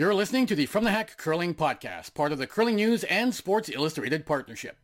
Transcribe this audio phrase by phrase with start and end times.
[0.00, 3.34] You're listening to the From the Hack Curling Podcast, part of the Curling News and
[3.34, 4.78] Sports Illustrated partnership.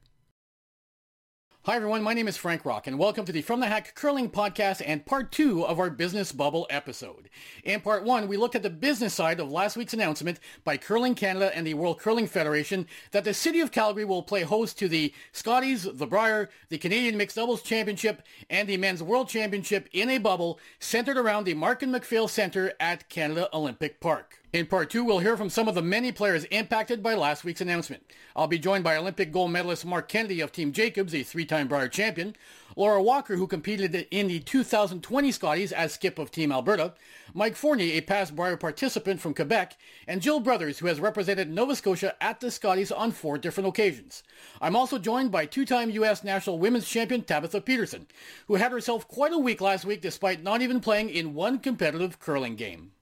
[1.62, 4.28] Hi everyone, my name is Frank Rock and welcome to the From the Hack Curling
[4.28, 7.30] Podcast and part two of our Business Bubble episode.
[7.64, 11.14] In part one, we looked at the business side of last week's announcement by Curling
[11.14, 14.86] Canada and the World Curling Federation that the City of Calgary will play host to
[14.86, 20.10] the Scotties, the Brier, the Canadian Mixed Doubles Championship, and the Men's World Championship in
[20.10, 24.40] a bubble centered around the Markin MacPhail Centre at Canada Olympic Park.
[24.56, 27.60] In part two, we'll hear from some of the many players impacted by last week's
[27.60, 28.10] announcement.
[28.34, 31.88] I'll be joined by Olympic gold medalist Mark Kennedy of Team Jacobs, a three-time Brier
[31.88, 32.34] champion,
[32.74, 36.94] Laura Walker, who competed in the 2020 Scotties as skip of Team Alberta,
[37.34, 39.76] Mike Fournier, a past Brier participant from Quebec,
[40.08, 44.22] and Jill Brothers, who has represented Nova Scotia at the Scotties on four different occasions.
[44.62, 46.24] I'm also joined by two-time U.S.
[46.24, 48.06] national women's champion Tabitha Peterson,
[48.46, 52.18] who had herself quite a week last week despite not even playing in one competitive
[52.18, 52.92] curling game.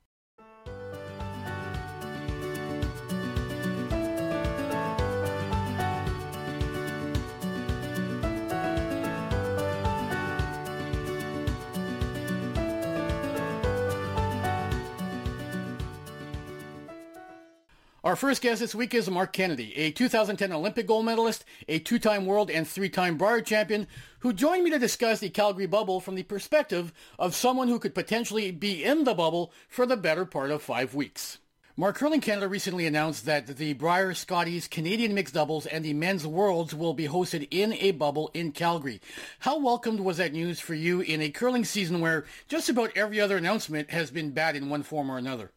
[18.04, 22.26] Our first guest this week is Mark Kennedy, a 2010 Olympic gold medalist, a two-time
[22.26, 23.86] world and three-time Brier champion,
[24.18, 27.94] who joined me to discuss the Calgary bubble from the perspective of someone who could
[27.94, 31.38] potentially be in the bubble for the better part of five weeks.
[31.78, 36.26] Mark Curling Canada recently announced that the Brier Scotties Canadian mixed doubles and the men's
[36.26, 39.00] worlds will be hosted in a bubble in Calgary.
[39.38, 43.18] How welcomed was that news for you in a curling season where just about every
[43.18, 45.52] other announcement has been bad in one form or another?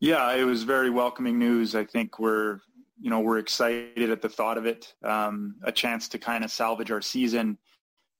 [0.00, 1.74] Yeah, it was very welcoming news.
[1.74, 2.60] I think we're,
[3.00, 4.94] you know, we're excited at the thought of it.
[5.02, 7.58] Um, a chance to kind of salvage our season.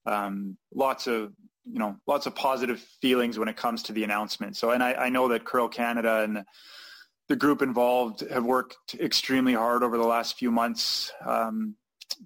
[0.06, 1.32] Um, lots of,
[1.70, 4.56] you know, lots of positive feelings when it comes to the announcement.
[4.56, 6.44] So, and I, I know that Curl Canada and
[7.28, 11.74] the group involved have worked extremely hard over the last few months um,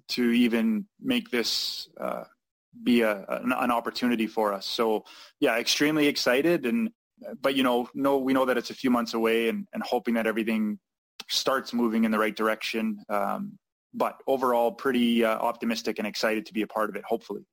[0.09, 2.23] to even make this uh,
[2.83, 4.65] be a, an, an opportunity for us.
[4.65, 5.03] So,
[5.39, 6.91] yeah, extremely excited and
[7.41, 10.13] but you know, no, we know that it's a few months away, and, and hoping
[10.15, 10.79] that everything
[11.29, 13.03] starts moving in the right direction.
[13.09, 13.57] Um,
[13.93, 17.03] but overall, pretty uh, optimistic and excited to be a part of it.
[17.05, 17.45] Hopefully.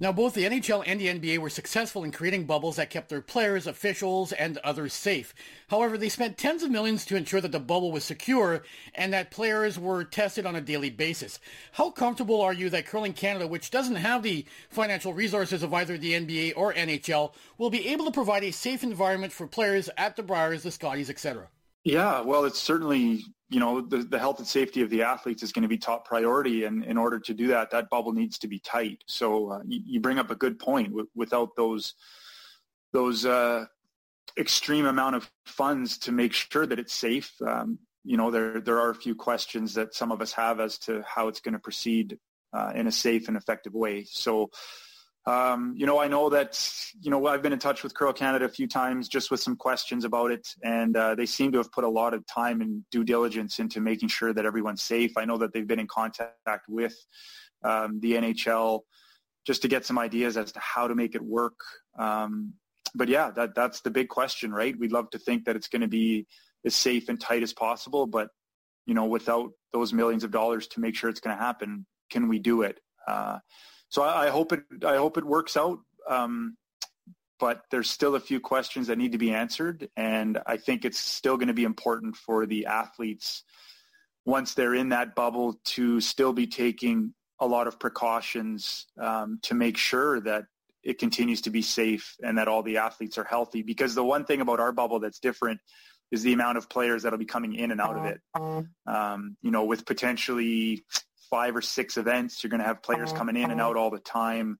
[0.00, 3.20] Now, both the NHL and the NBA were successful in creating bubbles that kept their
[3.20, 5.32] players, officials, and others safe.
[5.68, 9.30] However, they spent tens of millions to ensure that the bubble was secure and that
[9.30, 11.38] players were tested on a daily basis.
[11.70, 15.96] How comfortable are you that Curling Canada, which doesn't have the financial resources of either
[15.96, 20.16] the NBA or NHL, will be able to provide a safe environment for players at
[20.16, 21.46] the Briers, the Scotties, etc.?
[21.84, 23.24] Yeah, well, it's certainly
[23.54, 26.04] you know, the, the health and safety of the athletes is going to be top
[26.06, 26.64] priority.
[26.64, 29.04] And in order to do that, that bubble needs to be tight.
[29.06, 30.88] So uh, you, you, bring up a good point.
[30.88, 31.94] W- without those,
[32.92, 33.66] those uh,
[34.36, 38.80] extreme amount of funds to make sure that it's safe, um, you know, there, there
[38.80, 41.60] are a few questions that some of us have as to how it's going to
[41.60, 42.18] proceed
[42.52, 44.04] uh, in a safe and effective way.
[44.04, 44.50] So
[45.26, 46.60] um, you know, I know that,
[47.00, 49.56] you know, I've been in touch with Curl Canada a few times just with some
[49.56, 52.84] questions about it, and uh, they seem to have put a lot of time and
[52.90, 55.16] due diligence into making sure that everyone's safe.
[55.16, 56.94] I know that they've been in contact with
[57.64, 58.80] um, the NHL
[59.46, 61.58] just to get some ideas as to how to make it work.
[61.98, 62.54] Um,
[62.94, 64.78] but yeah, that that's the big question, right?
[64.78, 66.26] We'd love to think that it's going to be
[66.66, 68.28] as safe and tight as possible, but
[68.86, 72.28] you know, without those millions of dollars to make sure it's going to happen, can
[72.28, 72.78] we do it?
[73.08, 73.38] Uh,
[73.94, 75.78] so I, I, hope it I hope it works out.
[76.08, 76.56] Um,
[77.38, 80.98] but there's still a few questions that need to be answered, and I think it's
[80.98, 83.44] still going to be important for the athletes
[84.24, 89.54] once they're in that bubble to still be taking a lot of precautions um, to
[89.54, 90.46] make sure that
[90.82, 93.62] it continues to be safe and that all the athletes are healthy.
[93.62, 95.60] Because the one thing about our bubble that's different
[96.10, 98.20] is the amount of players that'll be coming in and out of it.
[98.86, 100.84] Um, you know, with potentially
[101.34, 102.44] five or six events.
[102.44, 103.18] You're going to have players uh-huh.
[103.18, 104.56] coming in and out all the time,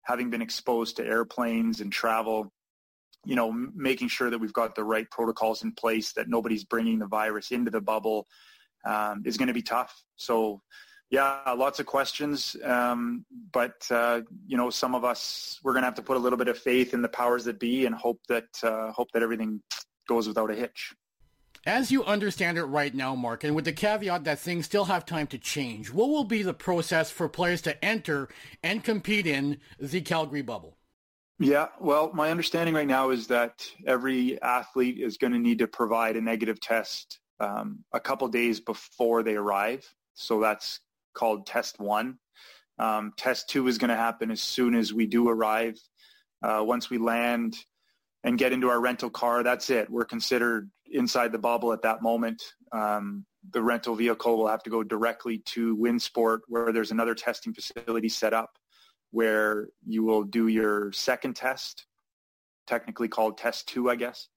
[0.00, 2.50] having been exposed to airplanes and travel.
[3.26, 6.98] You know, making sure that we've got the right protocols in place, that nobody's bringing
[6.98, 8.26] the virus into the bubble,
[8.86, 9.92] um, is going to be tough.
[10.16, 10.62] So,
[11.10, 15.86] yeah, lots of questions, um, but uh, you know, some of us we're going to
[15.86, 18.20] have to put a little bit of faith in the powers that be and hope
[18.30, 19.62] that uh, hope that everything
[20.08, 20.94] goes without a hitch.
[21.66, 25.06] As you understand it right now, Mark, and with the caveat that things still have
[25.06, 28.28] time to change, what will be the process for players to enter
[28.62, 30.76] and compete in the Calgary bubble?
[31.38, 35.66] Yeah, well, my understanding right now is that every athlete is going to need to
[35.66, 39.88] provide a negative test um, a couple days before they arrive.
[40.12, 40.80] So that's
[41.14, 42.18] called test one.
[42.78, 45.80] Um, test two is going to happen as soon as we do arrive.
[46.42, 47.56] Uh, once we land
[48.24, 49.90] and get into our rental car, that's it.
[49.90, 52.42] We're considered inside the bubble at that moment.
[52.72, 57.52] Um, the rental vehicle will have to go directly to Winsport where there's another testing
[57.52, 58.56] facility set up
[59.10, 61.86] where you will do your second test,
[62.66, 64.28] technically called test two, I guess,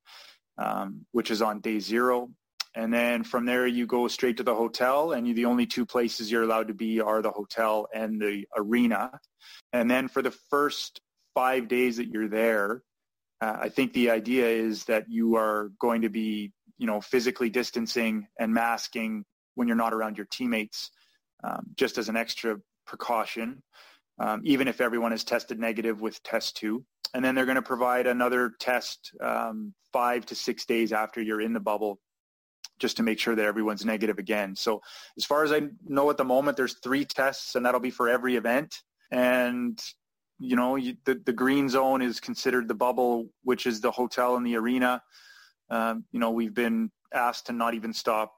[0.57, 2.29] um, which is on day zero.
[2.75, 5.85] And then from there, you go straight to the hotel, and you, the only two
[5.85, 9.19] places you're allowed to be are the hotel and the arena.
[9.73, 11.01] And then for the first
[11.33, 12.83] five days that you're there,
[13.41, 17.49] uh, I think the idea is that you are going to be, you know, physically
[17.49, 19.25] distancing and masking
[19.55, 20.91] when you're not around your teammates,
[21.43, 23.61] um, just as an extra precaution,
[24.19, 26.83] um, even if everyone is tested negative with test two.
[27.13, 31.41] And then they're going to provide another test um, five to six days after you're
[31.41, 31.99] in the bubble
[32.79, 34.55] just to make sure that everyone's negative again.
[34.55, 34.81] So
[35.17, 38.09] as far as I know at the moment, there's three tests and that'll be for
[38.09, 38.81] every event.
[39.11, 39.79] And
[40.39, 44.35] you know, you, the, the green zone is considered the bubble, which is the hotel
[44.35, 45.01] and the arena.
[45.69, 48.33] Um, you know, we've been asked to not even stop,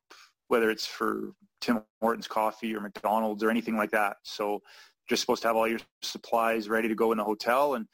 [0.48, 4.18] whether it's for Tim Hortons coffee or McDonald's or anything like that.
[4.24, 4.62] So
[5.10, 7.88] just supposed to have all your supplies ready to go in the hotel and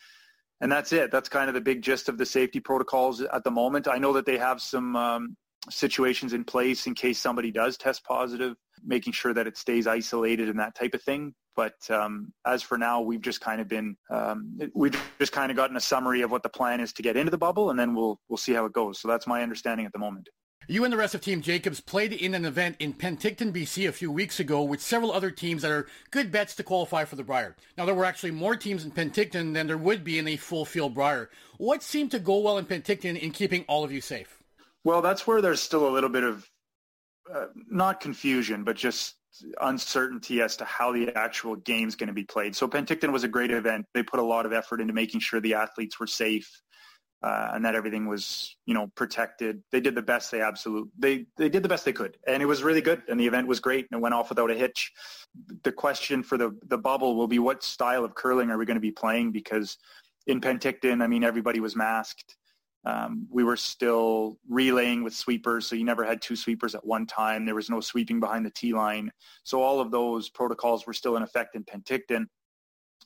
[0.61, 1.11] and that's it.
[1.11, 3.89] That's kind of the big gist of the safety protocols at the moment.
[3.89, 5.35] I know that they have some um,
[5.69, 10.47] situations in place in case somebody does test positive, making sure that it stays isolated
[10.47, 11.33] and that type of thing.
[11.55, 15.57] But um, as for now, we've just kind of been um, we've just kind of
[15.57, 17.95] gotten a summary of what the plan is to get into the bubble, and then
[17.95, 18.99] we'll we'll see how it goes.
[18.99, 20.29] So that's my understanding at the moment.
[20.67, 23.91] You and the rest of Team Jacobs played in an event in Penticton, BC a
[23.91, 27.23] few weeks ago with several other teams that are good bets to qualify for the
[27.23, 27.55] Brier.
[27.77, 30.65] Now, there were actually more teams in Penticton than there would be in a full
[30.65, 31.29] field Brier.
[31.57, 34.41] What seemed to go well in Penticton in keeping all of you safe?
[34.83, 36.49] Well, that's where there's still a little bit of
[37.31, 39.15] uh, not confusion, but just
[39.61, 42.55] uncertainty as to how the actual game is going to be played.
[42.55, 43.85] So Penticton was a great event.
[43.93, 46.61] They put a lot of effort into making sure the athletes were safe
[47.25, 49.63] uh, and that everything was, you know, protected.
[49.71, 52.45] They did the best they absolutely they they did the best they could, and it
[52.45, 53.01] was really good.
[53.09, 54.91] And the event was great, and it went off without a hitch.
[55.63, 58.75] The question for the the bubble will be what style of curling are we going
[58.75, 59.31] to be playing?
[59.31, 59.77] Because
[60.27, 62.35] in Penticton, I mean, everybody was masked.
[62.85, 67.07] Um, we were still relaying with sweepers, so you never had two sweepers at one
[67.07, 67.45] time.
[67.45, 69.11] There was no sweeping behind the T line.
[69.43, 72.27] So all of those protocols were still in effect in Penticton.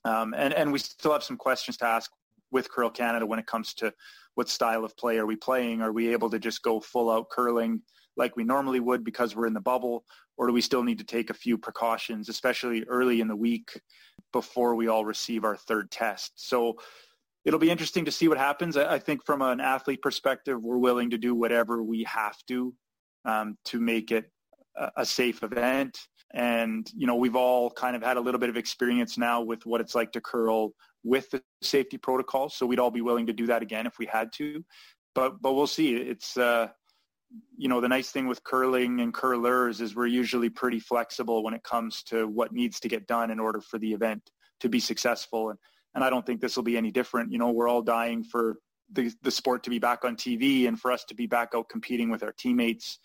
[0.04, 2.12] Um, and, and we still have some questions to ask
[2.52, 3.94] with Curl Canada when it comes to
[4.36, 5.82] what style of play are we playing?
[5.82, 7.82] Are we able to just go full out curling
[8.16, 10.04] like we normally would because we're in the bubble?
[10.38, 13.80] Or do we still need to take a few precautions, especially early in the week
[14.32, 16.32] before we all receive our third test?
[16.36, 16.78] So
[17.46, 18.78] it'll be interesting to see what happens.
[18.78, 22.74] I, think from an athlete perspective, we're willing to do whatever we have to
[23.26, 24.32] um, to make it
[24.76, 25.98] a, a safe event.
[26.34, 29.66] And, you know, we've all kind of had a little bit of experience now with
[29.66, 32.56] what it's like to curl with the safety protocols.
[32.56, 34.64] So we'd all be willing to do that again if we had to.
[35.16, 35.96] But, but we'll see.
[35.96, 36.68] It's, uh,
[37.58, 41.54] you know, the nice thing with curling and curlers is we're usually pretty flexible when
[41.54, 44.80] it comes to what needs to get done in order for the event to be
[44.80, 45.50] successful.
[45.50, 45.60] And,
[45.96, 47.32] and I don't think this will be any different.
[47.32, 48.58] You know, we're all dying for
[48.92, 51.70] the, the sport to be back on TV and for us to be back out
[51.70, 53.00] competing with our teammates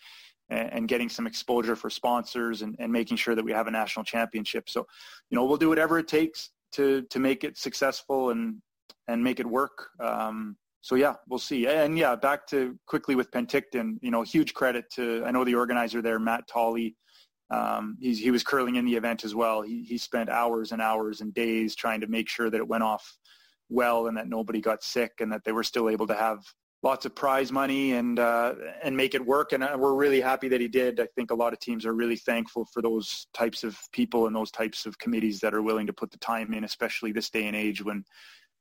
[0.49, 3.71] and, and getting some exposure for sponsors and, and making sure that we have a
[3.71, 4.69] national championship.
[4.69, 4.85] So,
[5.29, 8.61] you know, we'll do whatever it takes to to make it successful and
[9.07, 9.89] and make it work.
[9.99, 11.67] Um, so yeah, we'll see.
[11.67, 13.97] And yeah, back to quickly with Penticton.
[14.01, 16.95] You know, huge credit to I know the organizer there, Matt Tolley.
[17.51, 19.61] Um, he was curling in the event as well.
[19.61, 22.83] He, he spent hours and hours and days trying to make sure that it went
[22.83, 23.17] off
[23.69, 26.39] well and that nobody got sick and that they were still able to have
[26.83, 29.53] lots of prize money and uh, and make it work.
[29.53, 30.99] And uh, we're really happy that he did.
[30.99, 34.35] I think a lot of teams are really thankful for those types of people and
[34.35, 37.47] those types of committees that are willing to put the time in, especially this day
[37.47, 38.05] and age when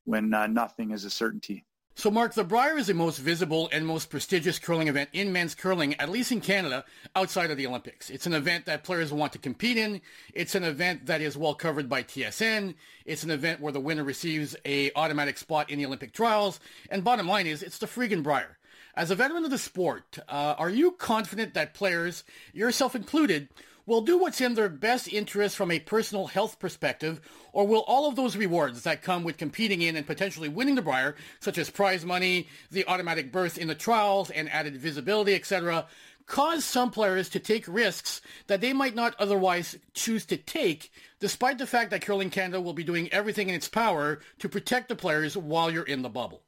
[0.05, 1.65] when uh, nothing is a certainty.
[1.97, 5.55] So, Mark, the Brier is the most visible and most prestigious curling event in men's
[5.55, 6.85] curling, at least in Canada,
[7.15, 8.11] outside of the Olympics.
[8.11, 10.01] It's an event that players want to compete in.
[10.35, 12.75] It's an event that is well covered by TSN.
[13.05, 16.59] It's an event where the winner receives a automatic spot in the Olympic trials.
[16.91, 18.59] And bottom line is, it's the friggin' Brier.
[18.97, 23.49] As a veteran of the sport, uh, are you confident that players, yourself included,
[23.87, 27.21] will do what's in their best interest from a personal health perspective,
[27.53, 30.83] or will all of those rewards that come with competing in and potentially winning the
[30.83, 35.87] Brier, such as prize money, the automatic berth in the trials, and added visibility, etc.,
[36.27, 41.59] cause some players to take risks that they might not otherwise choose to take, despite
[41.59, 44.97] the fact that Curling Canada will be doing everything in its power to protect the
[44.97, 46.43] players while you're in the bubble?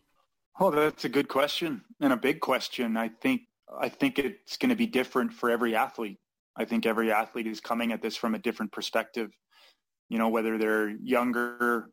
[0.58, 2.96] Oh, that's a good question and a big question.
[2.96, 3.42] I think
[3.80, 6.18] I think it's going to be different for every athlete.
[6.58, 9.30] I think every athlete is coming at this from a different perspective.
[10.08, 11.90] You know, whether they're younger,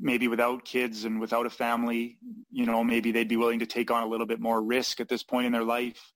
[0.00, 2.18] maybe without kids and without a family,
[2.50, 5.08] you know, maybe they'd be willing to take on a little bit more risk at
[5.08, 6.12] this point in their life.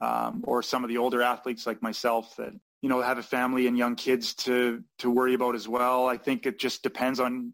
[0.00, 3.68] Um, or some of the older athletes like myself that, you know, have a family
[3.68, 6.08] and young kids to, to worry about as well.
[6.08, 7.52] I think it just depends on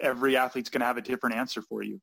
[0.00, 2.00] every athlete's going to have a different answer for you.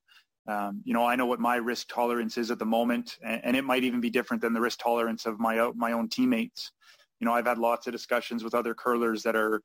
[0.47, 3.55] Um, you know, I know what my risk tolerance is at the moment, and, and,
[3.55, 6.71] it might even be different than the risk tolerance of my my own teammates.
[7.19, 9.61] You know, I've had lots of discussions with other curlers that are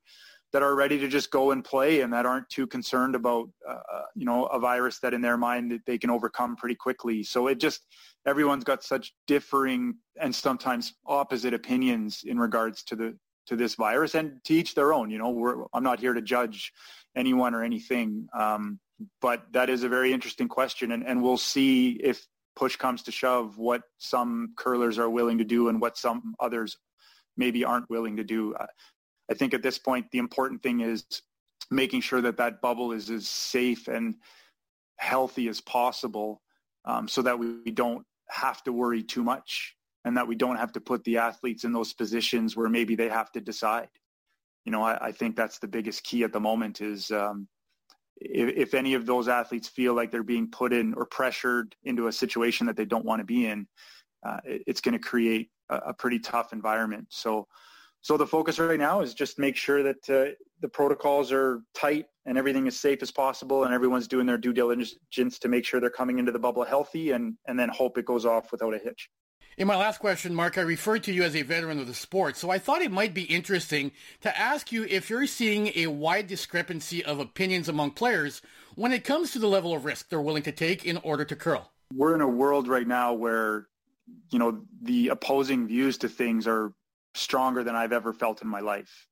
[0.52, 4.02] that are ready to just go and play and that aren't too concerned about uh,
[4.14, 7.22] you know a virus that in their mind that they can overcome pretty quickly.
[7.22, 7.86] So it just
[8.26, 13.16] everyone's got such differing and sometimes opposite opinions in regards to the
[13.46, 15.10] to this virus and to each their own.
[15.10, 16.72] You know, I'm not here to judge
[17.16, 18.28] anyone or anything.
[18.38, 18.78] Um,
[19.20, 22.26] but that is a very interesting question, and, and we'll see if
[22.56, 26.76] push comes to shove what some curlers are willing to do and what some others
[27.36, 28.54] maybe aren't willing to do.
[29.30, 31.04] I think at this point the important thing is
[31.70, 34.16] making sure that that bubble is as safe and
[34.96, 36.42] healthy as possible
[36.84, 40.72] um, so that we don't have to worry too much and that we don't have
[40.72, 43.88] to put the athletes in those positions where maybe they have to decide.
[44.64, 47.46] You know, I, I think that's the biggest key at the moment is um,
[48.20, 52.08] if, if any of those athletes feel like they're being put in or pressured into
[52.08, 53.66] a situation that they don't want to be in,
[54.24, 57.06] uh, it, it's going to create a, a, pretty tough environment.
[57.10, 57.46] So,
[58.00, 62.06] so the focus right now is just make sure that uh, the protocols are tight
[62.26, 65.80] and everything is safe as possible, and everyone's doing their due diligence to make sure
[65.80, 68.78] they're coming into the bubble healthy, and and then hope it goes off without a
[68.78, 69.08] hitch.
[69.58, 72.36] In my last question, Mark, I referred to you as a veteran of the sport,
[72.36, 76.28] so I thought it might be interesting to ask you if you're seeing a wide
[76.28, 78.40] discrepancy of opinions among players
[78.76, 81.34] when it comes to the level of risk they're willing to take in order to
[81.34, 81.72] curl.
[81.92, 83.66] We're in a world right now where,
[84.30, 86.72] you know, the opposing views to things are
[87.14, 89.08] stronger than I've ever felt in my life.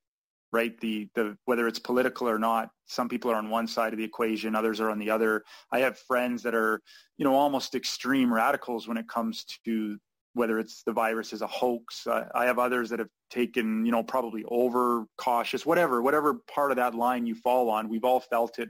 [0.53, 0.81] Right?
[0.81, 4.05] The the whether it's political or not, some people are on one side of the
[4.05, 5.43] equation, others are on the other.
[5.73, 6.81] I have friends that are,
[7.19, 9.99] you know, almost extreme radicals when it comes to
[10.37, 12.07] whether it's the virus is a hoax.
[12.07, 16.71] Uh, I have others that have taken, you know, probably over cautious, whatever, whatever part
[16.71, 17.89] of that line you fall on.
[17.89, 18.69] We've all felt it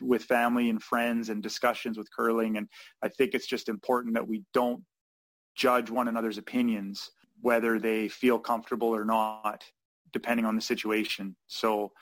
[0.00, 2.56] with family and friends and discussions with curling.
[2.56, 2.68] And
[3.02, 4.82] I think it's just important that we don't
[5.54, 7.10] judge one another's opinions,
[7.42, 9.62] whether they feel comfortable or not,
[10.10, 11.36] depending on the situation.
[11.48, 11.92] So,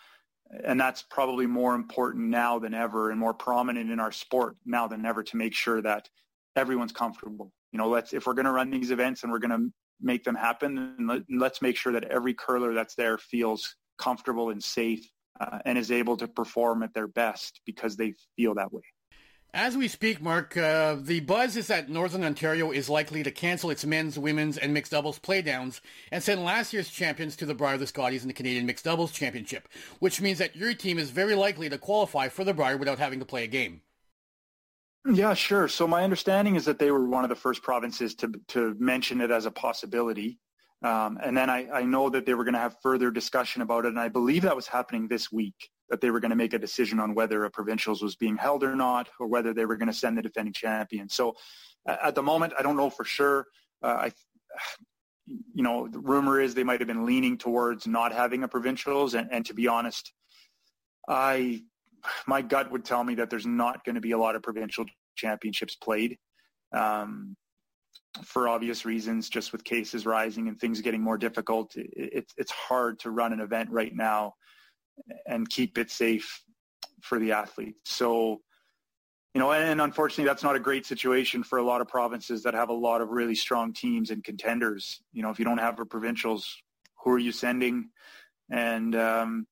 [0.64, 4.86] and that's probably more important now than ever and more prominent in our sport now
[4.86, 6.08] than ever to make sure that
[6.54, 9.50] everyone's comfortable you know, let's if we're going to run these events and we're going
[9.50, 14.50] to make them happen, let, let's make sure that every curler that's there feels comfortable
[14.50, 15.08] and safe
[15.40, 18.82] uh, and is able to perform at their best because they feel that way.
[19.54, 23.68] As we speak, Mark, uh, the buzz is that Northern Ontario is likely to cancel
[23.68, 27.76] its men's, women's, and mixed doubles playdowns and send last year's champions to the Brier
[27.76, 31.34] the Scotties in the Canadian Mixed Doubles Championship, which means that your team is very
[31.34, 33.82] likely to qualify for the Brier without having to play a game.
[35.10, 35.66] Yeah, sure.
[35.68, 39.20] So my understanding is that they were one of the first provinces to to mention
[39.20, 40.38] it as a possibility.
[40.82, 43.84] Um, and then I, I know that they were going to have further discussion about
[43.84, 46.54] it, and I believe that was happening this week, that they were going to make
[46.54, 49.76] a decision on whether a provincials was being held or not, or whether they were
[49.76, 51.08] going to send the defending champion.
[51.08, 51.36] So
[51.86, 53.46] at the moment, I don't know for sure.
[53.80, 54.12] Uh, I,
[55.26, 59.14] you know, the rumor is they might have been leaning towards not having a provincials,
[59.14, 60.12] and, and to be honest,
[61.08, 61.62] I
[62.26, 64.84] my gut would tell me that there's not going to be a lot of provincial
[65.16, 66.18] championships played
[66.72, 67.36] um,
[68.24, 71.76] for obvious reasons, just with cases rising and things getting more difficult.
[71.76, 74.34] It, it, it's hard to run an event right now
[75.26, 76.42] and keep it safe
[77.00, 77.90] for the athletes.
[77.90, 78.40] So,
[79.34, 82.54] you know, and unfortunately, that's not a great situation for a lot of provinces that
[82.54, 85.00] have a lot of really strong teams and contenders.
[85.12, 86.54] You know, if you don't have a provincials,
[87.02, 87.88] who are you sending?
[88.50, 89.46] And um,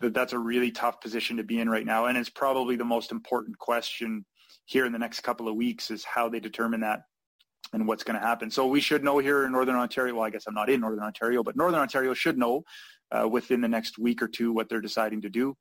[0.00, 2.06] that that's a really tough position to be in right now.
[2.06, 4.24] And it's probably the most important question
[4.66, 7.02] here in the next couple of weeks is how they determine that
[7.72, 8.50] and what's going to happen.
[8.50, 10.14] So we should know here in Northern Ontario.
[10.14, 12.64] Well, I guess I'm not in Northern Ontario, but Northern Ontario should know
[13.10, 15.56] uh, within the next week or two what they're deciding to do.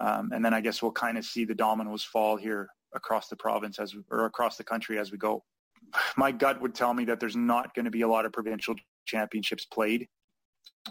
[0.00, 3.36] Um, and then I guess we'll kind of see the dominoes fall here across the
[3.36, 5.44] province as or across the country as we go.
[6.16, 8.74] My gut would tell me that there's not going to be a lot of provincial
[9.06, 10.08] championships played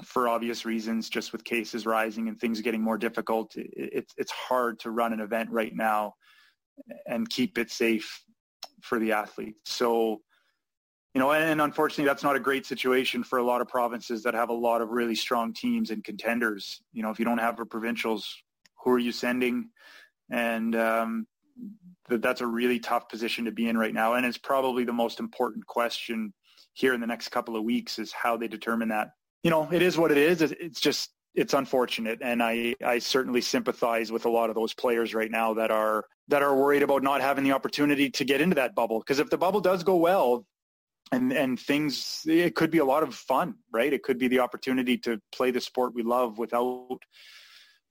[0.03, 4.79] for obvious reasons, just with cases rising and things getting more difficult, it's it's hard
[4.79, 6.13] to run an event right now
[7.05, 8.23] and keep it safe
[8.81, 9.59] for the athletes.
[9.65, 10.21] So,
[11.13, 14.35] you know, and unfortunately, that's not a great situation for a lot of provinces that
[14.35, 16.81] have a lot of really strong teams and contenders.
[16.93, 18.31] You know, if you don't have a provincials,
[18.83, 19.69] who are you sending?
[20.29, 21.27] And um,
[22.07, 24.13] that's a really tough position to be in right now.
[24.13, 26.33] And it's probably the most important question
[26.73, 29.09] here in the next couple of weeks is how they determine that
[29.43, 30.41] you know, it is what it is.
[30.41, 35.13] It's just it's unfortunate, and I I certainly sympathize with a lot of those players
[35.13, 38.55] right now that are that are worried about not having the opportunity to get into
[38.55, 38.99] that bubble.
[38.99, 40.45] Because if the bubble does go well,
[41.11, 44.39] and and things it could be a lot of fun right it could be the
[44.39, 46.99] opportunity to play the sport we love without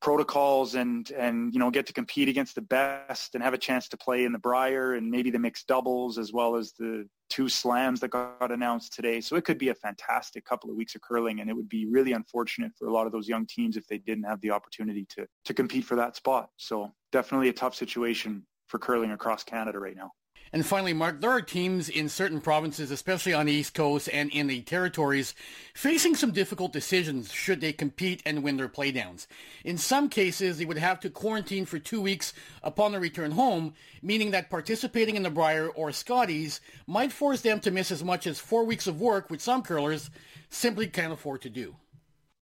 [0.00, 3.88] protocols and and you know get to compete against the best and have a chance
[3.88, 7.48] to play in the Brier and maybe the mixed doubles as well as the two
[7.48, 9.20] slams that got announced today.
[9.20, 11.86] So it could be a fantastic couple of weeks of curling and it would be
[11.86, 15.06] really unfortunate for a lot of those young teams if they didn't have the opportunity
[15.16, 16.50] to to compete for that spot.
[16.56, 20.10] So definitely a tough situation for curling across Canada right now
[20.52, 24.30] and finally, Mark, there are teams in certain provinces, especially on the East Coast and
[24.30, 25.34] in the territories,
[25.74, 29.26] facing some difficult decisions should they compete and win their playdowns.
[29.64, 33.74] In some cases, they would have to quarantine for two weeks upon their return home,
[34.02, 38.26] meaning that participating in the Brier or Scotties might force them to miss as much
[38.26, 40.10] as four weeks of work, which some curlers
[40.48, 41.74] simply can't afford to do.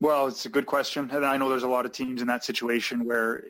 [0.01, 1.09] Well, it's a good question.
[1.11, 3.45] And I know there's a lot of teams in that situation where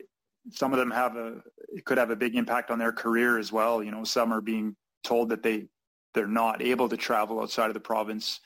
[0.51, 3.51] some of them have a it could have a big impact on their career as
[3.51, 3.83] well.
[3.83, 5.67] You know, some are being told that they
[6.13, 8.39] they're not able to travel outside of the province,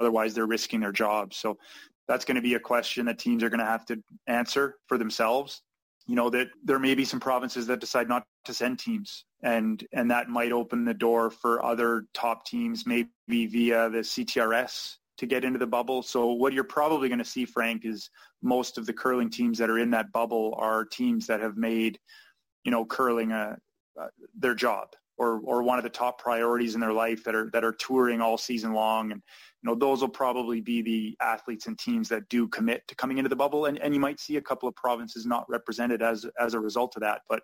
[0.00, 1.36] otherwise they're risking their jobs.
[1.36, 1.58] So
[2.06, 4.98] that's going to be a question that teams are going to have to answer for
[4.98, 5.62] themselves.
[6.06, 9.84] You know that there may be some provinces that decide not to send teams, and
[9.92, 15.26] and that might open the door for other top teams, maybe via the CTRS to
[15.26, 16.02] get into the bubble.
[16.02, 18.10] So what you're probably going to see, Frank, is
[18.42, 21.98] most of the curling teams that are in that bubble are teams that have made,
[22.64, 23.58] you know, curling a,
[24.00, 24.06] uh,
[24.38, 27.64] their job or or one of the top priorities in their life that are that
[27.64, 29.10] are touring all season long.
[29.10, 29.20] And
[29.62, 33.18] you know those will probably be the athletes and teams that do commit to coming
[33.18, 33.66] into the bubble.
[33.66, 36.94] And, and you might see a couple of provinces not represented as as a result
[36.94, 37.22] of that.
[37.28, 37.42] But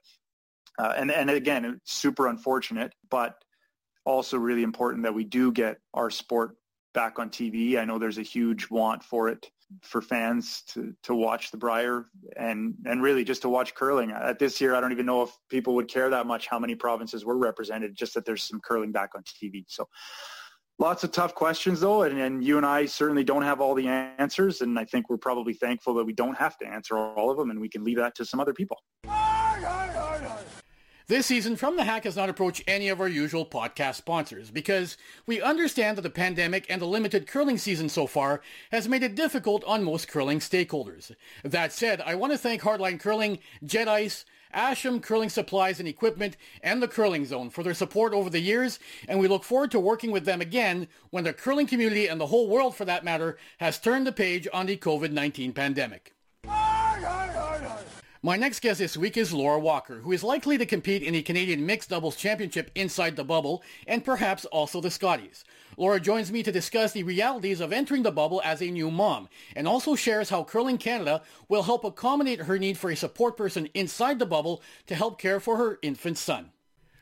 [0.78, 3.37] uh, and and again super unfortunate but
[4.04, 6.57] also really important that we do get our sport
[6.95, 7.77] back on TV.
[7.79, 9.51] I know there's a huge want for it
[9.83, 14.13] for fans to, to watch the Brier and, and really just to watch curling.
[14.13, 16.75] At this year, I don't even know if people would care that much how many
[16.75, 19.65] provinces were represented, just that there's some curling back on TV.
[19.67, 19.89] So
[20.79, 23.89] lots of tough questions though, and, and you and I certainly don't have all the
[23.89, 24.61] answers.
[24.61, 27.50] And I think we're probably thankful that we don't have to answer all of them
[27.50, 28.78] and we can leave that to some other people.
[31.06, 34.97] This season, From the Hack has not approached any of our usual podcast sponsors because
[35.26, 38.40] we understand that the pandemic and the limited curling season so far
[38.73, 41.14] has made it difficult on most curling stakeholders.
[41.43, 46.38] That said, I want to thank Hardline Curling, Jet Ice, Asham Curling Supplies and Equipment,
[46.62, 49.80] and the Curling Zone for their support over the years, and we look forward to
[49.80, 53.36] working with them again when the curling community and the whole world for that matter
[53.58, 56.14] has turned the page on the COVID-19 pandemic.
[58.25, 61.21] My next guest this week is Laura Walker, who is likely to compete in the
[61.21, 65.45] Canadian Mixed Doubles Championship inside the bubble and perhaps also the Scotties.
[65.76, 69.28] Laura joins me to discuss the realities of entering the bubble as a new mom
[69.54, 73.69] and also shares how Curling Canada will help accommodate her need for a support person
[73.75, 76.50] inside the bubble to help care for her infant son.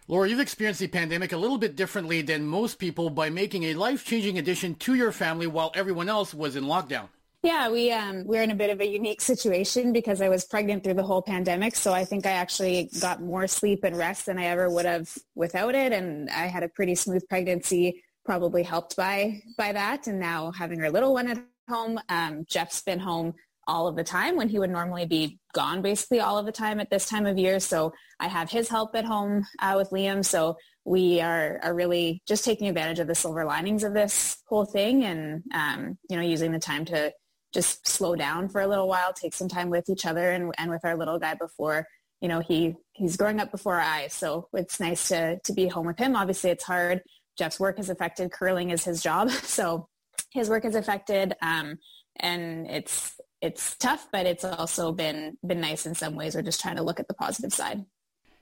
[0.09, 3.75] Laura, you've experienced the pandemic a little bit differently than most people by making a
[3.75, 7.07] life-changing addition to your family while everyone else was in lockdown.
[7.45, 10.85] Yeah, we um, we're in a bit of a unique situation because I was pregnant
[10.85, 11.75] through the whole pandemic.
[11.75, 15.13] So I think I actually got more sleep and rest than I ever would have
[15.35, 15.93] without it.
[15.93, 20.07] And I had a pretty smooth pregnancy, probably helped by by that.
[20.07, 23.35] And now having our little one at home, um, Geoff's been home
[23.67, 26.79] all of the time when he would normally be gone basically all of the time
[26.79, 27.59] at this time of year.
[27.59, 30.25] So I have his help at home uh, with Liam.
[30.25, 34.65] So we are, are really just taking advantage of the silver linings of this whole
[34.65, 37.13] thing and, um, you know, using the time to
[37.53, 40.71] just slow down for a little while, take some time with each other and, and
[40.71, 41.87] with our little guy before,
[42.21, 44.15] you know, he, he's growing up before our eyes.
[44.15, 46.17] So it's nice to, to be home with him.
[46.17, 47.03] Obviously it's hard.
[47.39, 49.31] Geoff's work has affected curling is his job.
[49.43, 49.89] So
[50.31, 51.79] his work is affected, um,
[52.17, 56.35] and it's, it's tough, but it's also been, been nice in some ways.
[56.35, 57.85] We're just trying to look at the positive side.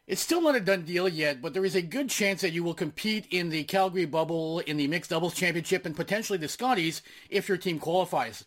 [0.07, 2.65] It's still not a done deal yet, but there is a good chance that you
[2.65, 7.03] will compete in the Calgary Bubble, in the Mixed Doubles Championship, and potentially the Scotties
[7.29, 8.45] if your team qualifies.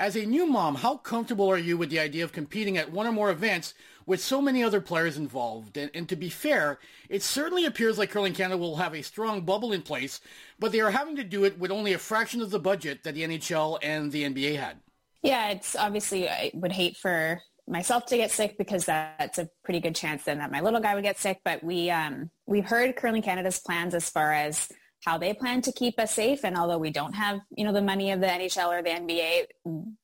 [0.00, 3.06] As a new mom, how comfortable are you with the idea of competing at one
[3.06, 3.74] or more events
[4.06, 5.76] with so many other players involved?
[5.76, 6.78] And, and, to be fair,
[7.10, 10.22] it certainly appears like Curling Canada will have a strong bubble in place,
[10.58, 13.14] but they are having to do it with only a fraction of the budget that
[13.14, 14.78] the NHL and the NBA had.
[15.20, 19.80] Yeah, it's obviously, I would hate for myself to get sick because that's a pretty
[19.80, 21.40] good chance then that my little guy would get sick.
[21.44, 24.66] But we, um, we've heard Curling Canada's plans as far as
[25.04, 26.44] how they plan to keep us safe.
[26.44, 29.46] And although we don't have, you know, the money of the NHL or the NBA,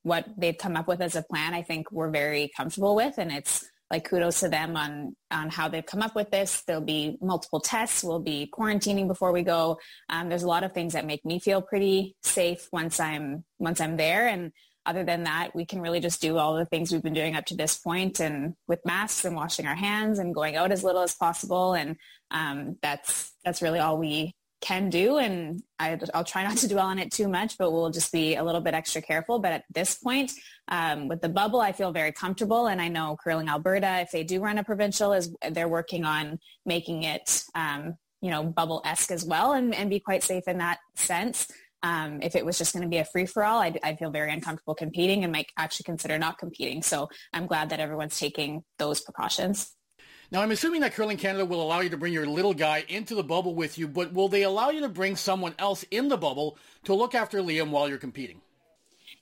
[0.03, 3.15] what they've come up with as a plan, I think we're very comfortable with.
[3.19, 6.63] And it's like kudos to them on, on how they've come up with this.
[6.67, 8.03] There'll be multiple tests.
[8.03, 9.79] We'll be quarantining before we go.
[10.09, 13.81] Um, there's a lot of things that make me feel pretty safe once I'm, once
[13.81, 14.27] I'm there.
[14.27, 14.51] And
[14.87, 17.45] other than that, we can really just do all the things we've been doing up
[17.47, 21.03] to this point and with masks and washing our hands and going out as little
[21.03, 21.75] as possible.
[21.75, 21.97] And
[22.31, 24.35] um, that's, that's really all we
[24.67, 25.19] can do.
[25.19, 28.35] And I, will try not to dwell on it too much, but we'll just be
[28.35, 29.39] a little bit extra careful.
[29.39, 30.33] But at this point,
[30.69, 32.67] um, with the bubble, I feel very comfortable.
[32.67, 36.41] And I know Curling Alberta, if they do run a provincial, is they're working on
[36.65, 40.79] making it, um, you know, bubble-esque as well and, and be quite safe in that
[40.97, 41.47] sense.
[41.85, 44.11] Um, if it was just going to be a free for all, I'd, I'd, feel
[44.11, 46.83] very uncomfortable competing and might actually consider not competing.
[46.83, 49.76] So I'm glad that everyone's taking those precautions.
[50.33, 53.15] Now, I'm assuming that Curling Canada will allow you to bring your little guy into
[53.15, 56.17] the bubble with you, but will they allow you to bring someone else in the
[56.17, 58.41] bubble to look after Liam while you're competing?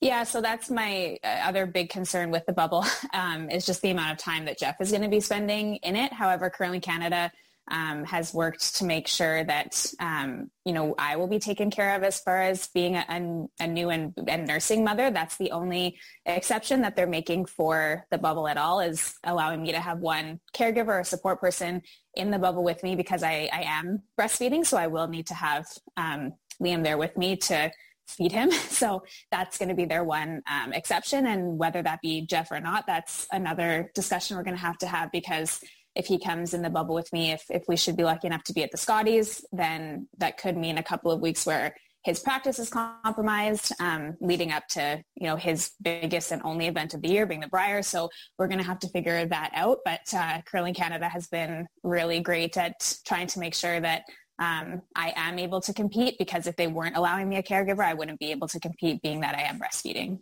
[0.00, 3.90] Yeah, so that's my uh, other big concern with the bubble um, is just the
[3.90, 6.12] amount of time that Geoff is going to be spending in it.
[6.12, 7.30] However, Curling Canada
[7.70, 11.94] um, has worked to make sure that um, you know I will be taken care
[11.96, 15.10] of as far as being a, a, new and, and, nursing mother.
[15.10, 19.72] That's the only exception that they're making for the bubble at all is allowing me
[19.72, 21.82] to have one caregiver or support person
[22.14, 25.34] in the bubble with me because I, I am breastfeeding, so I will need to
[25.34, 27.70] have um, Liam there with me to
[28.06, 28.50] feed him.
[28.74, 31.26] So that's going to be their one um, exception.
[31.26, 34.86] And whether that be Geoff or not, that's another discussion we're going to have to
[34.86, 35.60] have because
[35.94, 38.44] if he comes in the bubble with me, if, if we should be lucky enough
[38.44, 42.20] to be at the Scotties, then that could mean a couple of weeks where his
[42.20, 47.00] practice is compromised um, leading up to, you know, his biggest and only event of
[47.00, 47.82] the year being the Brier.
[47.82, 49.78] So we're going to have to figure that out.
[49.86, 54.02] But uh, Curling Canada has been really great at trying to make sure that
[54.38, 57.94] um, I am able to compete because if they weren't allowing me a caregiver, I
[57.94, 60.18] wouldn't be able to compete being that I am breastfeeding.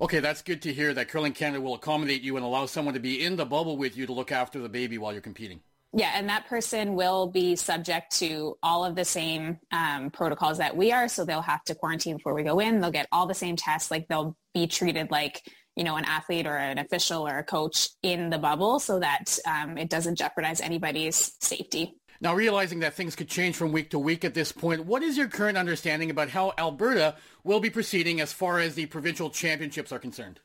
[0.00, 3.00] Okay, that's good to hear that Curling Canada will accommodate you and allow someone to
[3.00, 5.60] be in the bubble with you to look after the baby while you're competing.
[5.94, 10.74] Yeah, and that person will be subject to all of the same um, protocols that
[10.74, 11.06] we are.
[11.06, 12.80] So they'll have to quarantine before we go in.
[12.80, 13.90] They'll get all the same tests.
[13.90, 15.42] Like they'll be treated like
[15.76, 19.38] you know an athlete or an official or a coach in the bubble, so that
[19.46, 21.94] um, it doesn't jeopardize anybody's safety.
[22.22, 25.16] Now, realizing that things could change from week to week at this point, what is
[25.18, 29.90] your current understanding about how Alberta will be proceeding as far as the provincial championships
[29.90, 30.38] are concerned?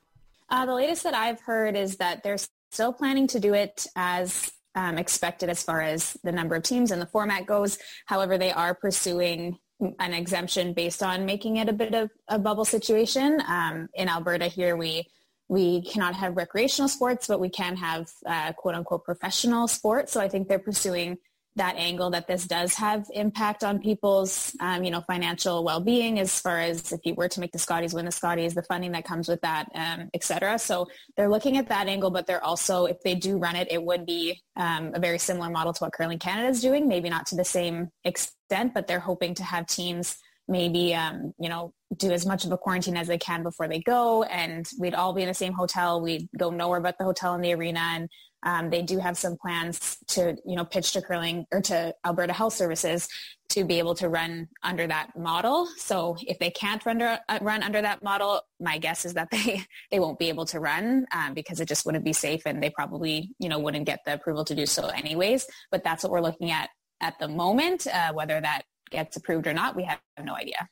[0.50, 2.38] Uh, the latest that I've heard is that they're
[2.72, 6.90] still planning to do it as um, expected as far as the number of teams
[6.90, 7.78] and the format goes.
[8.06, 9.56] However, they are pursuing
[10.00, 13.40] an exemption based on making it a bit of a bubble situation.
[13.46, 15.06] Um, in Alberta here, we
[15.46, 20.12] we cannot have recreational sports, but we can have uh, quote unquote professional sports.
[20.12, 21.18] So I think they're pursuing
[21.58, 26.40] that angle that this does have impact on people's, um, you know, financial well-being as
[26.40, 29.04] far as if you were to make the Scotties win the Scotties, the funding that
[29.04, 30.58] comes with that, um, et cetera.
[30.58, 33.82] So they're looking at that angle, but they're also, if they do run it, it
[33.82, 37.26] would be um, a very similar model to what Curling Canada is doing, maybe not
[37.26, 40.16] to the same extent, but they're hoping to have teams
[40.50, 43.80] maybe, um, you know, do as much of a quarantine as they can before they
[43.80, 44.22] go.
[44.22, 46.00] And we'd all be in the same hotel.
[46.00, 47.80] We'd go nowhere but the hotel and the arena.
[47.80, 48.08] And
[48.42, 52.32] um, they do have some plans to, you know, pitch to curling or to Alberta
[52.32, 53.08] Health Services
[53.50, 55.66] to be able to run under that model.
[55.78, 59.30] So if they can't run under, uh, run under that model, my guess is that
[59.32, 62.62] they, they won't be able to run um, because it just wouldn't be safe and
[62.62, 65.46] they probably, you know, wouldn't get the approval to do so anyways.
[65.70, 66.70] But that's what we're looking at
[67.00, 67.86] at the moment.
[67.86, 70.68] Uh, whether that gets approved or not, we have no idea.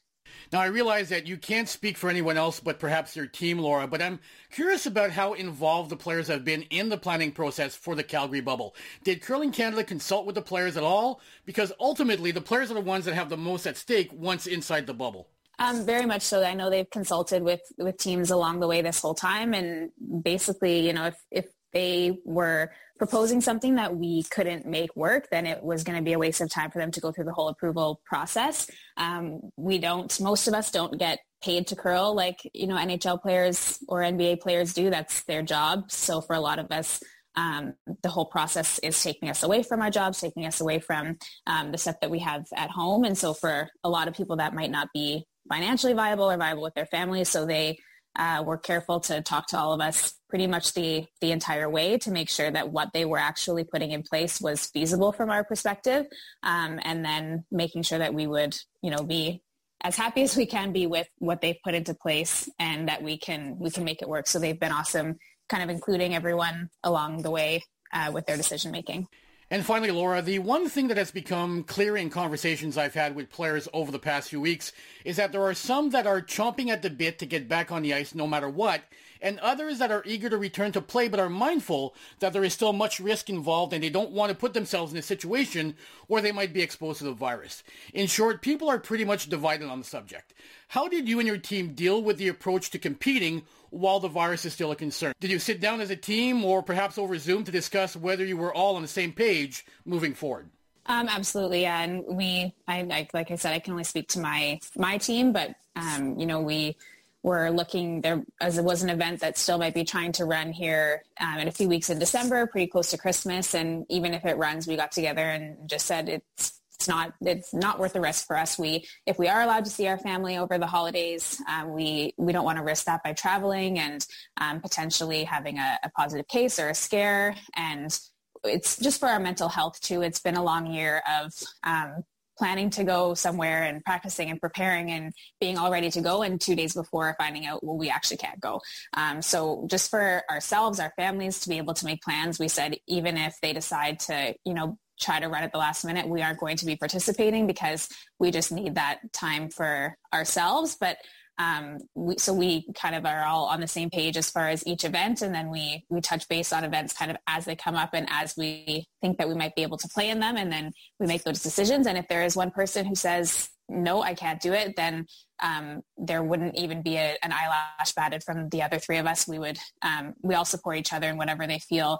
[0.53, 3.87] Now, I realize that you can't speak for anyone else but perhaps your team, Laura,
[3.87, 7.95] but I'm curious about how involved the players have been in the planning process for
[7.95, 8.75] the Calgary bubble.
[9.05, 11.21] Did Curling Canada consult with the players at all?
[11.45, 14.87] Because ultimately, the players are the ones that have the most at stake once inside
[14.87, 15.29] the bubble.
[15.59, 16.45] Um, very much so.
[16.45, 19.55] I know they've consulted with, with teams along the way this whole time.
[19.55, 19.91] And
[20.23, 25.45] basically, you know, if, if they were proposing something that we couldn't make work, then
[25.45, 27.35] it was going to be a waste of time for them to go through the
[27.35, 28.67] whole approval process.
[28.97, 33.21] Um, we don't, most of us don't get paid to curl like, you know, NHL
[33.21, 34.89] players or NBA players do.
[34.89, 35.93] That's their job.
[35.93, 37.03] So for a lot of us,
[37.35, 41.19] um, the whole process is taking us away from our jobs, taking us away from
[41.47, 43.05] um, the stuff that we have at home.
[43.05, 46.63] And so for a lot of people that might not be financially viable or viable
[46.63, 47.29] with their families.
[47.29, 47.77] So they
[48.17, 51.99] uh, were careful to talk to all of us pretty much the the entire way
[51.99, 55.45] to make sure that what they were actually putting in place was feasible from our
[55.45, 56.07] perspective,
[56.43, 59.43] um, and then making sure that we would you know be
[59.83, 63.19] as happy as we can be with what they've put into place and that we
[63.19, 64.27] can we can make it work.
[64.27, 65.17] So they've been awesome,
[65.49, 69.07] kind of including everyone along the way uh, with their decision making.
[69.49, 73.31] And finally, Laura, the one thing that has become clear in conversations I've had with
[73.31, 74.73] players over the past few weeks
[75.05, 77.83] is that there are some that are chomping at the bit to get back on
[77.83, 78.83] the ice no matter what,
[79.23, 82.55] and others that are eager to return to play but are mindful that there is
[82.55, 85.77] still much risk involved and they don't want to put themselves in a situation
[86.09, 87.63] where they might be exposed to the virus.
[87.95, 90.35] In short, people are pretty much divided on the subject.
[90.69, 93.45] How did you and your team deal with the approach to competing
[93.77, 95.13] while the virus is still a concern?
[95.21, 98.37] Did you sit down as a team or perhaps over Zoom to discuss whether you
[98.37, 100.49] were all on the same page moving forward?
[100.87, 101.83] Um, absolutely, yeah.
[101.83, 105.33] And we, I, I, like I said, I can only speak to my my team,
[105.33, 106.77] but um, you know, we
[107.23, 110.53] were looking there as it was an event that still might be trying to run
[110.53, 113.53] here um, in a few weeks in December, pretty close to Christmas.
[113.53, 117.55] And even if it runs, we got together and just said it's it's not it's
[117.55, 118.59] not worth the risk for us.
[118.59, 122.33] We if we are allowed to see our family over the holidays, um, we we
[122.33, 124.07] don't want to risk that by traveling and
[124.41, 127.35] um, potentially having a, a, positive case or a scare.
[127.57, 127.99] And
[128.45, 130.03] it's just for our mental health too.
[130.03, 131.33] It's been a long year of
[131.65, 132.05] um,
[132.37, 136.39] planning to go somewhere and practicing and preparing and being all ready to go and
[136.39, 138.61] two days before finding out well we actually can't go
[138.93, 142.77] um, so just for ourselves our families to be able to make plans we said
[142.87, 146.23] even if they decide to you know try to run at the last minute, we
[146.23, 150.77] aren't going to be participating because we just need that time for ourselves.
[150.79, 150.99] But
[151.39, 154.67] um, we, so we kind of are all on the same page as far as
[154.67, 157.75] each event, and then we we touch base on events kind of as they come
[157.75, 160.51] up and as we think that we might be able to play in them, and
[160.51, 161.87] then we make those decisions.
[161.87, 165.07] And if there is one person who says no, I can't do it, then
[165.43, 169.27] um, there wouldn't even be a, an eyelash batted from the other three of us.
[169.27, 171.99] We would um, we all support each other in whatever they feel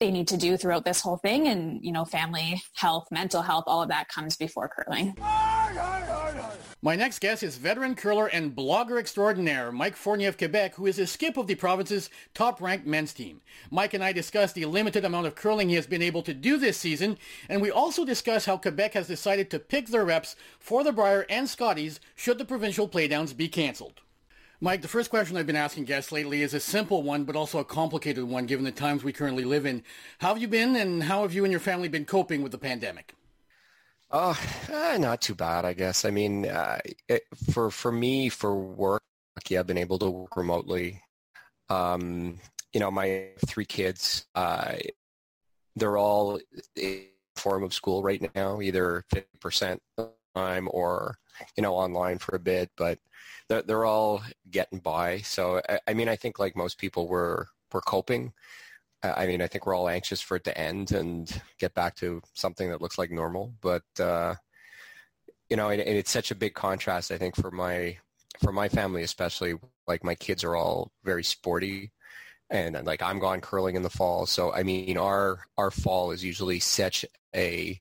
[0.00, 1.48] they need to do throughout this whole thing.
[1.48, 5.16] And, you know, family health, mental health, all of that comes before curling.
[6.82, 10.98] My next guest is veteran curler and blogger extraordinaire Mike Fournier of Quebec, who is
[10.98, 13.40] a skip of the province's top-ranked men's team.
[13.70, 16.58] Mike and I discuss the limited amount of curling he has been able to do
[16.58, 17.16] this season,
[17.48, 21.24] and we also discuss how Quebec has decided to pick their reps for the Brier
[21.30, 24.02] and Scotties should the provincial playdowns be cancelled.
[24.60, 27.58] Mike, the first question I've been asking guests lately is a simple one, but also
[27.58, 29.82] a complicated one given the times we currently live in.
[30.18, 32.58] How have you been, and how have you and your family been coping with the
[32.58, 33.14] pandemic?
[34.10, 34.38] Oh,
[34.98, 36.04] not too bad, I guess.
[36.04, 39.02] I mean, uh, it, for for me, for work,
[39.48, 41.02] yeah, I've been able to work remotely.
[41.68, 42.38] Um,
[42.72, 44.74] you know, my three kids, uh,
[45.74, 46.40] they're all
[46.76, 49.78] in form of school right now, either 50%
[50.34, 51.18] time or,
[51.56, 52.98] you know, online for a bit, but
[53.48, 55.18] they're, they're all getting by.
[55.18, 58.32] So, I, I mean, I think like most people were, were coping.
[59.02, 62.22] I mean, I think we're all anxious for it to end and get back to
[62.32, 63.52] something that looks like normal.
[63.60, 64.36] But, uh,
[65.50, 67.98] you know, and, and it's such a big contrast, I think, for my,
[68.40, 69.54] for my family especially.
[69.86, 71.92] Like my kids are all very sporty
[72.50, 74.26] and like I'm gone curling in the fall.
[74.26, 77.80] So I mean, our our fall is usually such a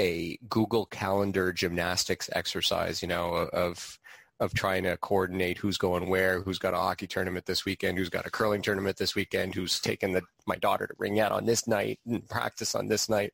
[0.00, 3.98] a Google Calendar gymnastics exercise, you know, of
[4.38, 8.10] of trying to coordinate who's going where, who's got a hockey tournament this weekend, who's
[8.10, 11.66] got a curling tournament this weekend, who's taking the, my daughter to Ringette on this
[11.66, 13.32] night and practice on this night.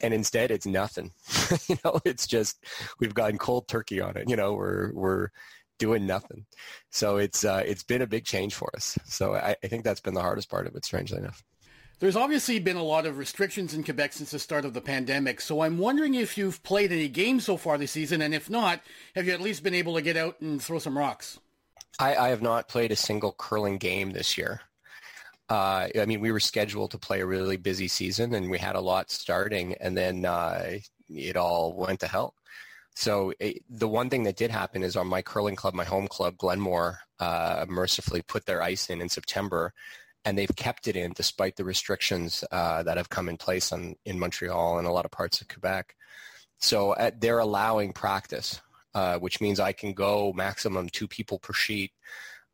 [0.00, 1.12] And instead it's nothing.
[1.68, 2.64] you know, it's just,
[2.98, 4.30] we've gotten cold turkey on it.
[4.30, 5.28] You know, we're, we're
[5.78, 6.46] doing nothing.
[6.90, 8.98] So it's, uh, it's been a big change for us.
[9.04, 11.44] So I, I think that's been the hardest part of it, strangely enough.
[12.00, 15.38] There's obviously been a lot of restrictions in Quebec since the start of the pandemic,
[15.38, 18.80] so I'm wondering if you've played any games so far this season, and if not,
[19.14, 21.38] have you at least been able to get out and throw some rocks?
[21.98, 24.62] I, I have not played a single curling game this year.
[25.50, 28.76] Uh, I mean, we were scheduled to play a really busy season, and we had
[28.76, 30.78] a lot starting, and then uh,
[31.10, 32.32] it all went to hell.
[32.94, 36.08] So it, the one thing that did happen is on my curling club, my home
[36.08, 39.74] club, Glenmore, uh, mercifully put their ice in in September
[40.24, 43.96] and they've kept it in despite the restrictions uh, that have come in place on,
[44.04, 45.96] in Montreal and a lot of parts of Quebec.
[46.58, 48.60] So uh, they're allowing practice,
[48.94, 51.92] uh, which means I can go maximum two people per sheet.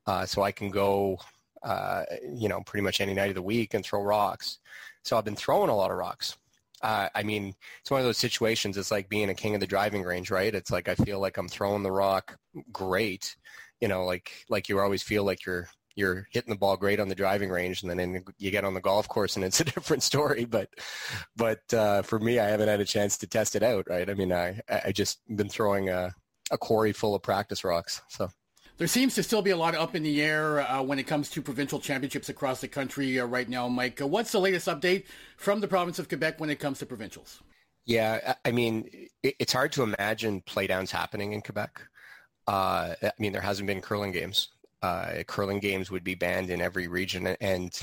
[0.07, 1.19] Uh, so I can go,
[1.65, 4.59] uh, you know, pretty much any night of the week and throw rocks.
[5.03, 6.37] So I've been throwing a lot of rocks.
[6.83, 8.77] Uh, I mean, it's one of those situations.
[8.77, 10.55] It's like being a king of the driving range, right?
[10.55, 12.39] It's like I feel like I'm throwing the rock
[12.71, 13.35] great,
[13.81, 17.09] you know, like like you always feel like you're you're hitting the ball great on
[17.09, 19.65] the driving range, and then in, you get on the golf course, and it's a
[19.75, 20.45] different story.
[20.45, 20.69] But
[21.35, 23.87] but uh, for me, I haven't had a chance to test it out.
[23.89, 24.09] Right?
[24.09, 26.15] I mean, I I just been throwing a,
[26.51, 28.03] a quarry full of practice rocks.
[28.09, 28.31] So.
[28.79, 31.31] There seems to still be a lot up in the air uh, when it comes
[31.31, 34.03] to provincial championships across the country uh, right now, Mike.
[34.03, 35.05] Uh, what's the latest update
[35.39, 37.41] from the province of Quebec when it comes to provincials?
[37.87, 38.91] Yeah, I mean,
[39.23, 41.81] it's hard to imagine playdowns happening in Quebec.
[42.47, 44.49] Uh, I mean, there hasn't been curling games
[44.83, 47.27] uh, curling games would be banned in every region.
[47.41, 47.77] And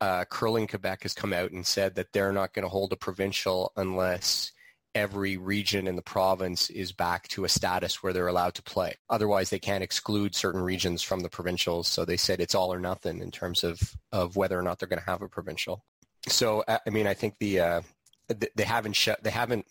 [0.00, 2.96] uh, Curling Quebec has come out and said that they're not going to hold a
[2.96, 4.52] provincial unless
[4.94, 8.94] every region in the province is back to a status where they're allowed to play.
[9.08, 11.88] Otherwise, they can't exclude certain regions from the provincials.
[11.88, 13.80] So they said it's all or nothing in terms of,
[14.10, 15.84] of whether or not they're going to have a provincial.
[16.28, 17.80] So, I mean, I think the, uh,
[18.28, 19.66] they haven't they haven't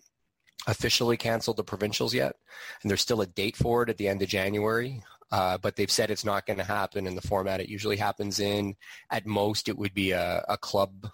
[0.67, 2.35] officially canceled the provincials yet,
[2.81, 5.01] and there's still a date for it at the end of January.
[5.31, 8.39] Uh, but they've said it's not going to happen in the format it usually happens
[8.39, 8.75] in.
[9.09, 11.07] At most, it would be a, a club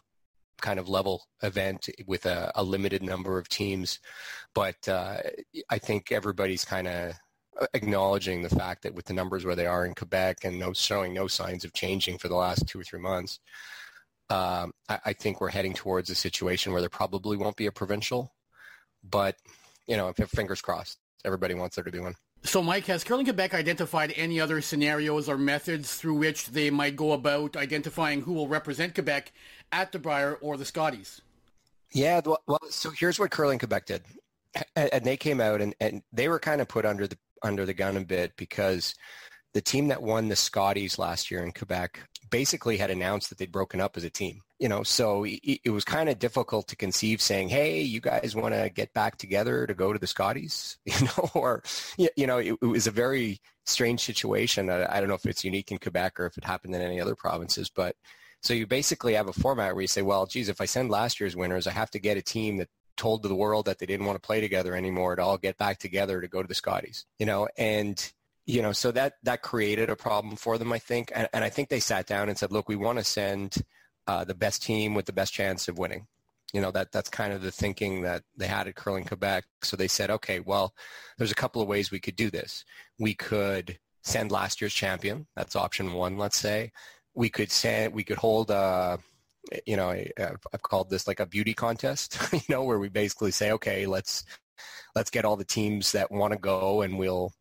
[0.59, 3.99] kind of level event with a, a limited number of teams.
[4.55, 5.17] But uh,
[5.69, 7.13] I think everybody's kind of
[7.73, 11.13] acknowledging the fact that with the numbers where they are in Quebec and no, showing
[11.13, 13.39] no signs of changing for the last two or three months,
[14.29, 17.71] um, I, I, think we're heading towards a situation where there probably won't be a
[17.71, 18.33] provincial.
[19.03, 19.37] But,
[19.87, 20.97] you know, fingers crossed.
[21.23, 22.15] Everybody wants there to be one.
[22.47, 26.95] So, Mike, has Curling Quebec identified any other scenarios or methods through which they might
[26.95, 29.33] go about identifying who will represent Quebec
[29.73, 31.21] at the Brier or the Scotties?
[31.91, 34.03] Yeah, well, so here's what Curling Quebec did,
[34.77, 37.73] and they came out and, and they were kind of put under the under the
[37.73, 38.95] gun a bit because
[39.53, 43.51] the team that won the Scotties last year in Quebec basically had announced that they'd
[43.51, 44.41] broken up as a team.
[44.59, 48.35] You know, so it, it was kind of difficult to conceive saying, "Hey, you guys
[48.35, 51.63] want to get back together to go to the Scotties?" You know, or
[51.97, 54.69] you know, it, it was a very strange situation.
[54.69, 56.99] I, I don't know if it's unique in Quebec or if it happened in any
[56.99, 57.95] other provinces, but
[58.41, 61.19] so you basically have a format where you say, "Well, geez, if I send last
[61.19, 63.85] year's winners, I have to get a team that told to the world that they
[63.85, 66.55] didn't want to play together anymore to all get back together to go to the
[66.55, 68.11] Scotties." You know, and
[68.47, 71.49] you know, so that that created a problem for them, I think, and, and I
[71.49, 73.55] think they sat down and said, "Look, we want to send
[74.07, 76.07] uh, the best team with the best chance of winning."
[76.53, 79.43] You know, that that's kind of the thinking that they had at Curling Quebec.
[79.63, 80.73] So they said, "Okay, well,
[81.17, 82.63] there's a couple of ways we could do this.
[82.97, 85.27] We could send last year's champion.
[85.35, 86.71] That's option one, let's say.
[87.13, 88.99] We could send, we could hold a."
[89.65, 93.51] you know, I've called this like a beauty contest, you know, where we basically say,
[93.53, 94.25] okay, let's
[94.93, 97.31] let's get all the teams that want to go, and we'll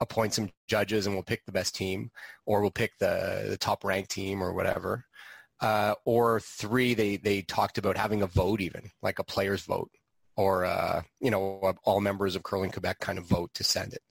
[0.00, 2.10] appoint some judges and we'll pick the best team,
[2.44, 5.04] or we'll pick the, the top ranked team or whatever.
[5.60, 9.90] Uh, or three, they, they talked about having a vote even, like a player's vote,
[10.36, 14.02] or, uh, you know, all members of Curling Quebec kind of vote to send it.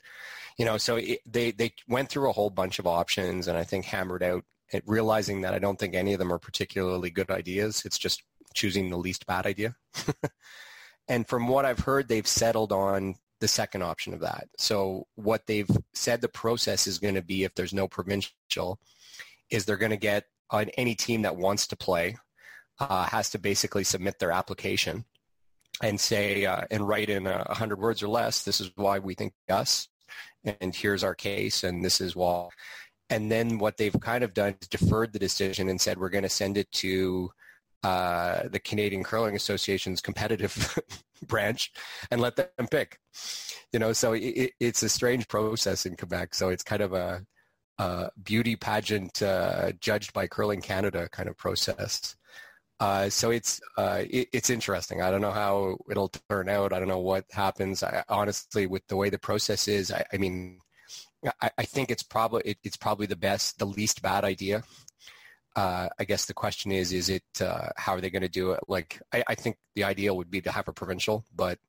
[0.57, 3.63] You know, so it, they, they went through a whole bunch of options and I
[3.63, 7.29] think hammered out it, realizing that I don't think any of them are particularly good
[7.29, 7.83] ideas.
[7.85, 9.75] It's just choosing the least bad idea.
[11.07, 14.47] and from what I've heard, they've settled on the second option of that.
[14.57, 18.79] So what they've said the process is going to be if there's no provincial
[19.49, 22.17] is they're going to get on any team that wants to play
[22.79, 25.05] uh, has to basically submit their application
[25.81, 28.43] and say uh, and write in a hundred words or less.
[28.43, 29.87] This is why we think us,
[30.43, 32.49] and here's our case, and this is why.
[33.09, 36.23] And then what they've kind of done is deferred the decision and said we're going
[36.23, 37.29] to send it to
[37.85, 40.79] uh, the Canadian Curling Association's competitive
[41.27, 41.71] branch
[42.09, 42.97] and let them pick.
[43.71, 46.33] You know, so it, it's a strange process in Quebec.
[46.33, 47.23] So it's kind of a,
[47.77, 52.15] a beauty pageant uh, judged by Curling Canada kind of process.
[52.79, 55.03] Uh, so it's uh, it, it's interesting.
[55.03, 56.73] I don't know how it'll turn out.
[56.73, 57.83] I don't know what happens.
[57.83, 60.57] I, honestly, with the way the process is, I, I mean,
[61.39, 64.63] I, I, think it's probably it, it's probably the best, the least bad idea
[65.55, 68.51] uh, I guess the question is, is it uh, how are they going to do
[68.51, 68.59] it?
[68.67, 71.59] Like, I, I, think the ideal would be to have a provincial, but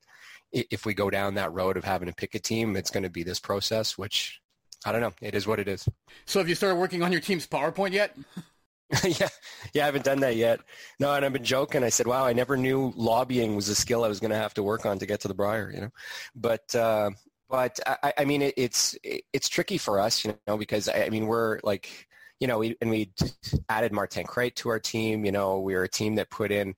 [0.53, 3.11] if we go down that road of having to pick a team, it's going to
[3.11, 4.41] be this process, which
[4.85, 5.13] I don't know.
[5.21, 5.89] It is what it is.
[6.25, 8.17] So, have you started working on your team's PowerPoint yet?
[9.05, 9.29] yeah,
[9.73, 10.61] yeah, I haven't done that yet.
[11.01, 11.83] No, and I've been joking.
[11.83, 14.55] I said, "Wow, I never knew lobbying was a skill I was going to have
[14.55, 15.91] to work on to get to the Brier, You know,
[16.37, 17.11] but uh,
[17.49, 21.05] but I, I mean, it, it's it, it's tricky for us, you know, because I,
[21.05, 22.06] I mean, we're like
[22.41, 23.13] you know, we, and we
[23.69, 25.25] added Martin Crête to our team.
[25.25, 26.75] You know, we were a team that put in,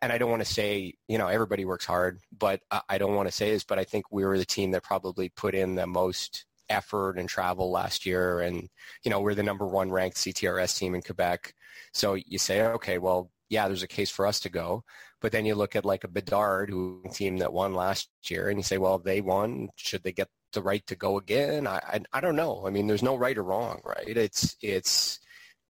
[0.00, 3.28] and I don't want to say, you know, everybody works hard, but I don't want
[3.28, 5.86] to say this, but I think we were the team that probably put in the
[5.86, 8.40] most effort and travel last year.
[8.40, 8.68] And,
[9.02, 11.54] you know, we're the number one ranked CTRS team in Quebec.
[11.92, 14.84] So you say, okay, well, yeah, there's a case for us to go.
[15.20, 18.58] But then you look at like a Bedard, who team that won last year, and
[18.58, 19.68] you say, well, they won.
[19.76, 21.66] Should they get the right to go again?
[21.66, 22.66] I, I, I don't know.
[22.66, 24.16] I mean, there's no right or wrong, right?
[24.16, 25.20] It's it's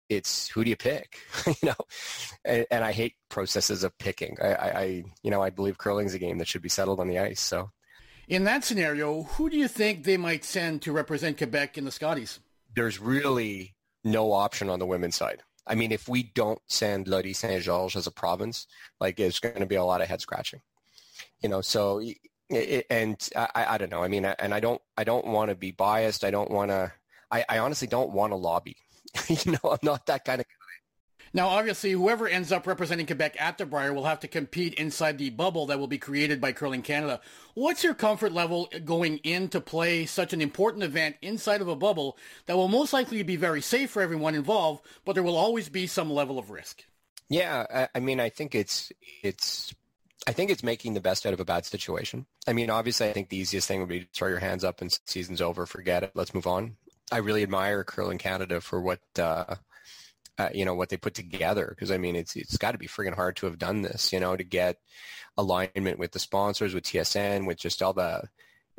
[0.10, 1.19] it's who do you pick?
[1.48, 1.76] you know,
[2.46, 4.38] and, and, I hate processes of picking.
[4.41, 7.08] I, I, I you know I believe curling's a game that should be settled on
[7.08, 7.41] the ice.
[7.41, 7.72] So,
[8.28, 11.91] in that scenario, who do you think they might send to represent Quebec in the
[11.91, 12.39] Scotties?
[12.76, 15.43] There's really no option on the women's side.
[15.65, 18.67] I mean, if we don't send Laurie Saint Georges as a province,
[19.00, 20.62] like it's going to be a lot of head scratching.
[21.41, 22.02] You know, so
[22.56, 24.04] it, and I, I don't know.
[24.04, 26.23] I mean, and I don't, I don't want to be biased.
[26.23, 26.91] I don't want to.
[27.31, 28.77] I, I honestly don't want to lobby.
[29.27, 30.54] you know, I'm not that kind of guy.
[31.35, 35.17] Now, obviously, whoever ends up representing Quebec at the Brier will have to compete inside
[35.17, 37.21] the bubble that will be created by Curling Canada.
[37.56, 41.75] What's your comfort level going in to play such an important event inside of a
[41.75, 45.69] bubble that will most likely be very safe for everyone involved, but there will always
[45.69, 46.83] be some level of risk?
[47.29, 48.91] Yeah, I, I mean, I think it's
[49.23, 49.73] it's
[50.28, 52.26] I think it's making the best out of a bad situation.
[52.48, 54.82] I mean, obviously, I think the easiest thing would be to throw your hands up
[54.82, 56.78] and season's over, forget it, let's move on.
[57.12, 59.56] I really admire Curling Canada for what uh,
[60.38, 62.88] uh, you know what they put together because I mean it's it's got to be
[62.88, 64.78] friggin' hard to have done this you know to get
[65.38, 68.24] alignment with the sponsors with TSN with just all the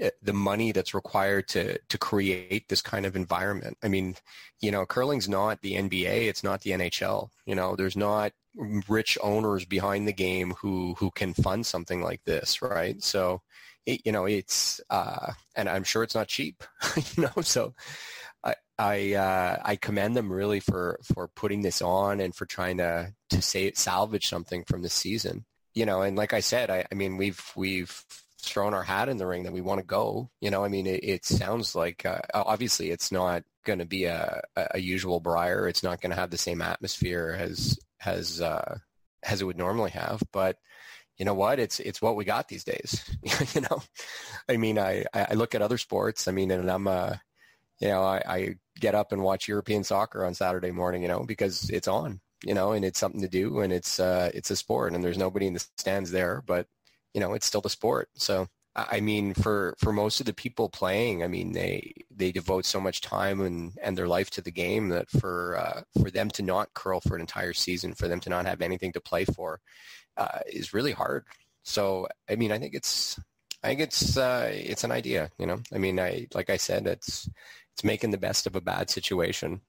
[0.01, 3.77] eh, the money that's required to to create this kind of environment.
[3.83, 4.17] I mean,
[4.61, 7.29] you know, curling's not the NBA, it's not the NHL.
[7.47, 12.23] You know, there's not rich owners behind the game who who can fund something like
[12.25, 13.03] this, right?
[13.03, 13.43] So,
[13.87, 16.65] it, you know, it's uh, and I'm sure it's not cheap,
[16.97, 17.43] you know.
[17.43, 17.75] So,
[18.79, 23.13] I uh, I commend them really for for putting this on and for trying to
[23.31, 25.45] to say salvage something from the season.
[25.75, 28.05] You know, and like I said, I, I mean we've we've
[28.41, 30.31] thrown our hat in the ring that we want to go.
[30.41, 34.05] You know, I mean it, it sounds like uh, obviously it's not going to be
[34.05, 35.69] a, a usual Brier.
[35.69, 38.79] It's not going to have the same atmosphere as as uh,
[39.23, 40.59] as it would normally have, but
[41.17, 41.59] you know what?
[41.59, 43.05] It's it's what we got these days.
[43.55, 43.83] you know,
[44.49, 46.29] I mean, I I look at other sports.
[46.29, 47.21] I mean, and I'm a
[47.81, 51.25] you know, I, I get up and watch European soccer on Saturday morning, you know,
[51.25, 54.57] because it's on, you know, and it's something to do and it's uh it's a
[54.57, 56.67] sport and there's nobody in the stands there, but
[57.13, 58.09] you know, it's still the sport.
[58.15, 62.65] So I mean, for, for most of the people playing, I mean, they they devote
[62.65, 66.29] so much time and, and their life to the game that for uh, for them
[66.31, 69.25] to not curl for an entire season, for them to not have anything to play
[69.25, 69.61] for,
[70.17, 71.25] uh, is really hard.
[71.63, 73.19] So I mean, I think it's
[73.63, 75.31] I think it's uh, it's an idea.
[75.39, 77.29] You know, I mean, I like I said, it's
[77.75, 79.61] it's making the best of a bad situation.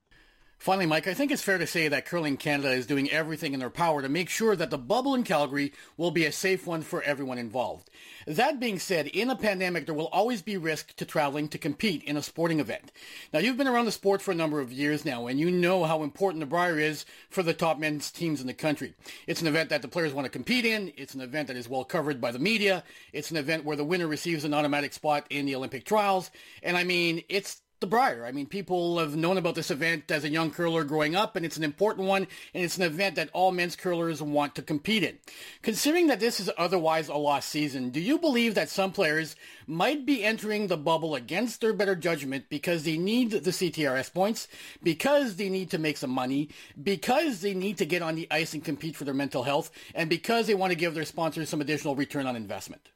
[0.65, 3.59] Finally, Mike, I think it's fair to say that Curling Canada is doing everything in
[3.59, 6.81] their power to make sure that the bubble in Calgary will be a safe one
[6.81, 7.91] for everyone involved.
[8.25, 12.01] That being said, in a pandemic, there will always be risk to traveling to compete
[12.01, 12.91] in a sporting event.
[13.31, 15.83] Now, you've been around the sport for a number of years now, and you know
[15.83, 18.95] how important the Brier is for the top men's teams in the country.
[19.27, 20.91] It's an event that the players want to compete in.
[20.97, 22.83] It's an event that is well covered by the media.
[23.13, 26.31] It's an event where the winner receives an automatic spot in the Olympic trials.
[26.63, 28.25] And I mean, it's the Brier.
[28.25, 31.45] I mean, people have known about this event as a young curler growing up, and
[31.45, 35.03] it's an important one, and it's an event that all men's curlers want to compete
[35.03, 35.17] in.
[35.61, 39.35] Considering that this is otherwise a lost season, do you believe that some players
[39.67, 44.47] might be entering the bubble against their better judgment because they need the CTRS points,
[44.81, 46.49] because they need to make some money,
[46.81, 50.09] because they need to get on the ice and compete for their mental health, and
[50.09, 52.89] because they want to give their sponsors some additional return on investment?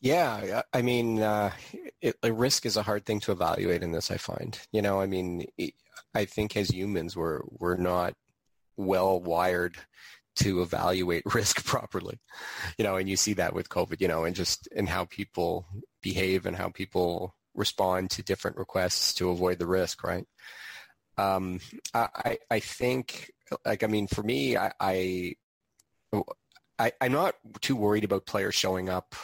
[0.00, 1.52] Yeah, I mean, uh,
[2.00, 4.10] it, risk is a hard thing to evaluate in this.
[4.10, 5.46] I find, you know, I mean,
[6.14, 8.14] I think as humans, we're we're not
[8.76, 9.76] well wired
[10.36, 12.20] to evaluate risk properly,
[12.78, 15.66] you know, and you see that with COVID, you know, and just in how people
[16.02, 20.26] behave and how people respond to different requests to avoid the risk, right?
[21.18, 21.60] Um,
[21.94, 23.32] I I think,
[23.64, 25.34] like, I mean, for me, I, I
[26.78, 29.14] I, am not too worried about players showing up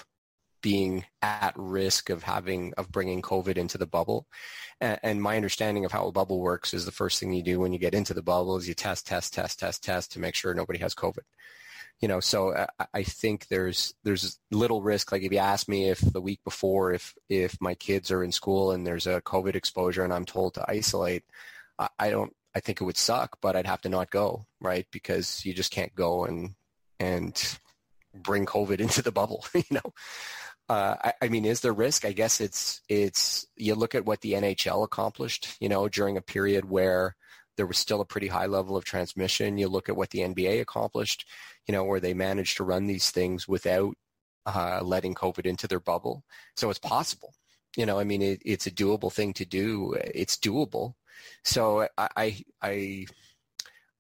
[0.62, 4.26] being at risk of having of bringing COVID into the bubble.
[4.80, 7.72] And, my understanding of how a bubble works is the first thing you do when
[7.72, 10.54] you get into the bubble is you test, test, test, test, test to make sure
[10.54, 11.22] nobody has COVID.
[12.00, 15.12] You know, so uh, I, I think there's there's little risk.
[15.12, 18.32] Like if you ask me if the week before, if if my kids are in
[18.32, 21.24] school and there's a COVID exposure and I'm told to isolate,
[21.98, 22.34] I don't.
[22.54, 24.86] I think it would suck, but I'd have to not go, right?
[24.90, 26.54] Because you just can't go and
[27.00, 27.58] and
[28.14, 29.92] bring COVID into the bubble, you know.
[30.68, 32.04] Uh, I, I, mean, is there risk?
[32.04, 36.22] I guess it's it's you look at what the NHL accomplished, you know, during a
[36.22, 37.16] period where
[37.56, 39.58] there was still a pretty high level of transmission.
[39.58, 41.26] You look at what the NBA accomplished,
[41.66, 43.94] you know, where they managed to run these things without
[44.46, 46.24] uh, letting COVID into their bubble.
[46.56, 47.34] So it's possible.
[47.76, 49.94] You know, I mean, it, it's a doable thing to do.
[49.98, 50.94] It's doable.
[51.44, 52.08] So I,
[52.62, 53.06] I,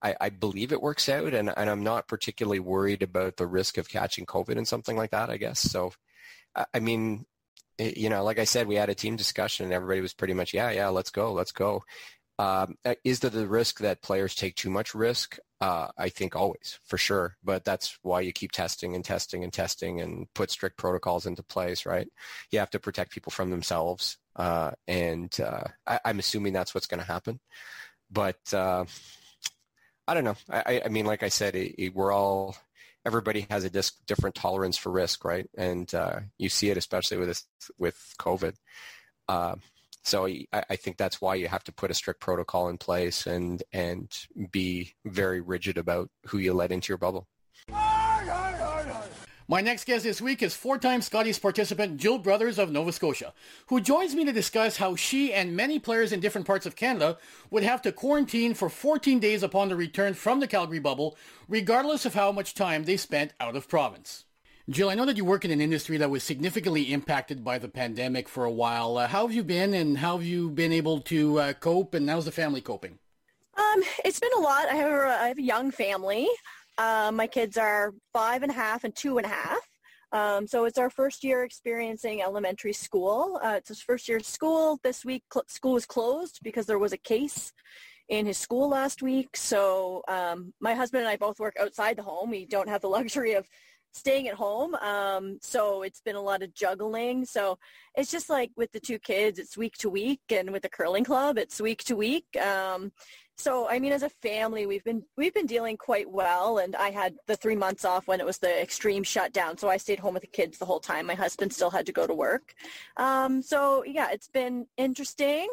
[0.02, 3.78] I, I believe it works out, and, and I'm not particularly worried about the risk
[3.78, 5.30] of catching COVID and something like that.
[5.30, 5.92] I guess so.
[6.74, 7.26] I mean,
[7.78, 10.54] you know, like I said, we had a team discussion and everybody was pretty much,
[10.54, 11.82] yeah, yeah, let's go, let's go.
[12.38, 15.38] Um, uh, is there the risk that players take too much risk?
[15.60, 17.36] Uh, I think always, for sure.
[17.44, 21.42] But that's why you keep testing and testing and testing and put strict protocols into
[21.42, 22.08] place, right?
[22.50, 24.18] You have to protect people from themselves.
[24.34, 27.38] Uh, and uh, I, am assuming that's what's going to happen.
[28.10, 28.86] But uh,
[30.08, 30.36] I don't know.
[30.50, 32.56] I, I, mean, like I said, it, it, we're all
[33.04, 33.70] everybody has a
[34.06, 35.48] different tolerance for risk, right?
[35.56, 37.42] And uh, you see it especially with
[37.78, 38.54] with COVID.
[39.28, 39.56] Uh,
[40.04, 43.26] so I, I think that's why you have to put a strict protocol in place
[43.26, 44.10] and and
[44.50, 47.28] be very rigid about who you let into your bubble.
[49.48, 53.32] My next guest this week is four-time Scotties participant Jill Brothers of Nova Scotia,
[53.66, 57.18] who joins me to discuss how she and many players in different parts of Canada
[57.50, 61.16] would have to quarantine for 14 days upon the return from the Calgary bubble,
[61.48, 64.26] regardless of how much time they spent out of province.
[64.70, 67.68] Jill, I know that you work in an industry that was significantly impacted by the
[67.68, 68.96] pandemic for a while.
[68.96, 72.08] Uh, how have you been and how have you been able to uh, cope and
[72.08, 73.00] how's the family coping?
[73.56, 74.68] Um, it's been a lot.
[74.68, 76.28] I have a, I have a young family.
[76.78, 79.58] Uh, my kids are five and a half and two and a half.
[80.12, 83.40] Um, so it's our first year experiencing elementary school.
[83.42, 84.78] Uh, it's his first year of school.
[84.82, 87.52] This week cl- school was closed because there was a case
[88.08, 89.36] in his school last week.
[89.36, 92.30] So um, my husband and I both work outside the home.
[92.30, 93.46] We don't have the luxury of
[93.94, 94.74] staying at home.
[94.76, 97.24] Um, so it's been a lot of juggling.
[97.24, 97.58] So
[97.94, 101.04] it's just like with the two kids, it's week to week, and with the curling
[101.04, 102.26] club, it's week to week.
[102.36, 102.92] Um,
[103.42, 106.58] so I mean, as a family, we've been we've been dealing quite well.
[106.58, 109.76] And I had the three months off when it was the extreme shutdown, so I
[109.76, 111.06] stayed home with the kids the whole time.
[111.06, 112.54] My husband still had to go to work.
[112.96, 115.48] Um, so yeah, it's been interesting,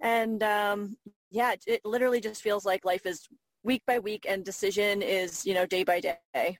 [0.00, 0.96] and um,
[1.30, 3.28] yeah, it, it literally just feels like life is
[3.62, 6.58] week by week, and decision is you know day by day.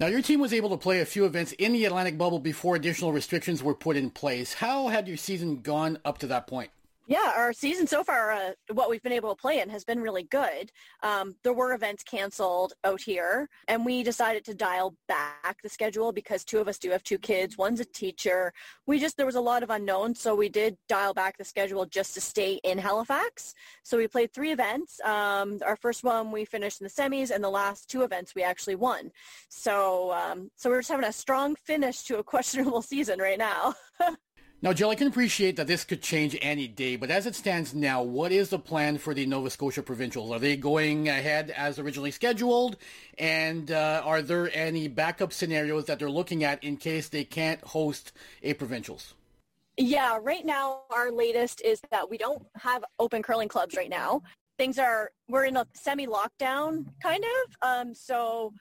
[0.00, 2.74] Now, your team was able to play a few events in the Atlantic bubble before
[2.74, 4.54] additional restrictions were put in place.
[4.54, 6.70] How had your season gone up to that point?
[7.06, 10.00] Yeah, our season so far, uh, what we've been able to play in has been
[10.00, 10.72] really good.
[11.02, 16.12] Um, there were events canceled out here, and we decided to dial back the schedule
[16.12, 17.58] because two of us do have two kids.
[17.58, 18.54] One's a teacher.
[18.86, 21.84] We just there was a lot of unknowns, so we did dial back the schedule
[21.84, 23.52] just to stay in Halifax.
[23.82, 24.98] So we played three events.
[25.00, 28.42] Um, our first one we finished in the semis, and the last two events we
[28.42, 29.10] actually won.
[29.50, 33.74] So um, so we're just having a strong finish to a questionable season right now.
[34.64, 37.74] Now, Jill, I can appreciate that this could change any day, but as it stands
[37.74, 40.32] now, what is the plan for the Nova Scotia Provincials?
[40.32, 42.78] Are they going ahead as originally scheduled?
[43.18, 47.60] And uh, are there any backup scenarios that they're looking at in case they can't
[47.60, 48.12] host
[48.42, 49.12] a Provincials?
[49.76, 54.22] Yeah, right now our latest is that we don't have open curling clubs right now.
[54.56, 57.56] Things are, we're in a semi-lockdown kind of.
[57.60, 58.54] Um, so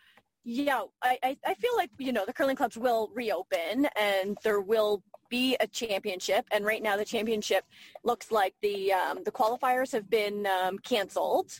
[0.43, 5.01] yeah, I, I feel like, you know, the curling clubs will reopen and there will
[5.34, 6.46] be a championship.
[6.52, 7.64] And right now the championship
[8.04, 11.60] looks like the, um, the qualifiers have been um, canceled.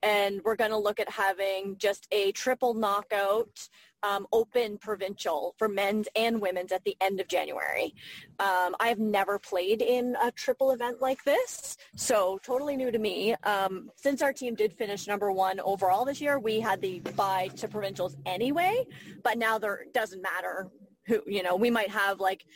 [0.00, 3.68] And we're going to look at having just a triple knockout
[4.04, 7.94] um, open provincial for men's and women's at the end of January.
[8.38, 13.34] Um, I've never played in a triple event like this, so totally new to me.
[13.42, 17.50] Um, since our team did finish number one overall this year, we had the bye
[17.56, 18.86] to provincials anyway,
[19.22, 20.70] but now there doesn't matter
[21.06, 22.46] who, you know, we might have like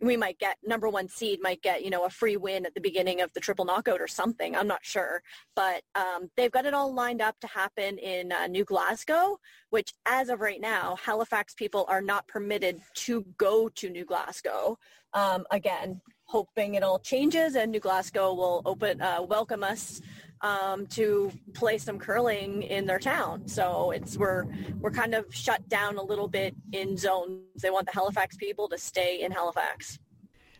[0.00, 2.80] we might get number one seed might get you know a free win at the
[2.80, 4.56] beginning of the triple knockout or something.
[4.56, 5.22] I'm not sure.
[5.54, 9.38] But um, they've got it all lined up to happen in uh, new glasgow
[9.70, 14.78] which as of right now halifax people are not permitted to go to new glasgow.
[15.12, 20.00] Um, again hoping it all changes and new glasgow will open uh, welcome us
[20.44, 23.48] um, to play some curling in their town.
[23.48, 24.44] So it's we're
[24.78, 27.62] we're kind of shut down a little bit in zones.
[27.62, 29.98] They want the Halifax people to stay in Halifax.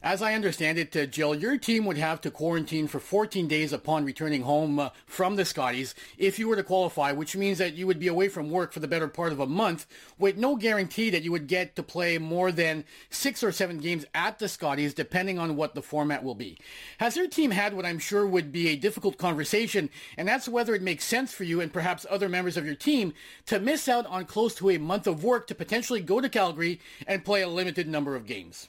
[0.05, 3.73] As I understand it, uh, Jill, your team would have to quarantine for 14 days
[3.73, 7.73] upon returning home uh, from the Scotties if you were to qualify, which means that
[7.73, 9.87] you would be away from work for the better part of a month
[10.19, 14.05] with no guarantee that you would get to play more than six or seven games
[14.15, 16.59] at the Scotties, depending on what the format will be.
[16.99, 19.89] Has your team had what I'm sure would be a difficult conversation,
[20.19, 23.15] and that's whether it makes sense for you and perhaps other members of your team
[23.47, 26.79] to miss out on close to a month of work to potentially go to Calgary
[27.07, 28.69] and play a limited number of games?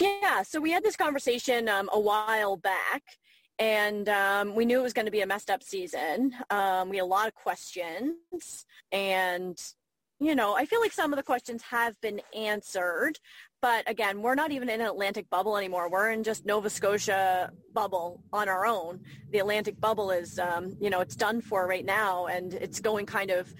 [0.00, 3.02] Yeah, so we had this conversation um, a while back,
[3.58, 6.34] and um, we knew it was going to be a messed up season.
[6.50, 9.58] Um, we had a lot of questions, and
[10.20, 13.18] you know, I feel like some of the questions have been answered,
[13.60, 15.90] but again, we're not even in an Atlantic bubble anymore.
[15.90, 19.00] We're in just Nova Scotia bubble on our own.
[19.32, 23.06] The Atlantic bubble is, um, you know, it's done for right now, and it's going
[23.06, 23.52] kind of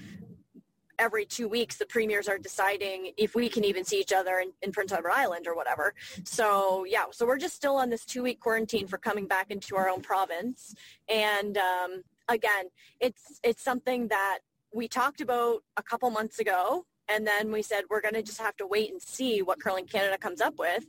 [0.99, 4.53] every two weeks the premiers are deciding if we can even see each other in,
[4.63, 5.95] in Prince Edward Island or whatever.
[6.25, 9.77] So yeah, so we're just still on this two week quarantine for coming back into
[9.77, 10.75] our own province.
[11.09, 12.67] And um, again,
[13.01, 14.39] it's it's something that
[14.73, 18.41] we talked about a couple months ago, and then we said we're going to just
[18.41, 20.85] have to wait and see what Curling Canada comes up with.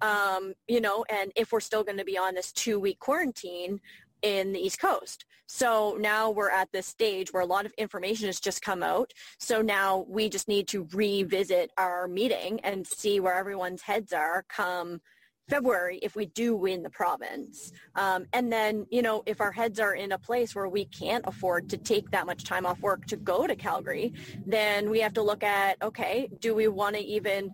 [0.00, 3.80] Um, you know, and if we're still going to be on this two week quarantine
[4.22, 5.24] in the East Coast.
[5.46, 9.12] So now we're at this stage where a lot of information has just come out.
[9.38, 14.44] So now we just need to revisit our meeting and see where everyone's heads are
[14.48, 15.00] come
[15.48, 17.72] February if we do win the province.
[17.94, 21.24] Um, and then, you know, if our heads are in a place where we can't
[21.26, 24.12] afford to take that much time off work to go to Calgary,
[24.46, 27.50] then we have to look at, okay, do we want to even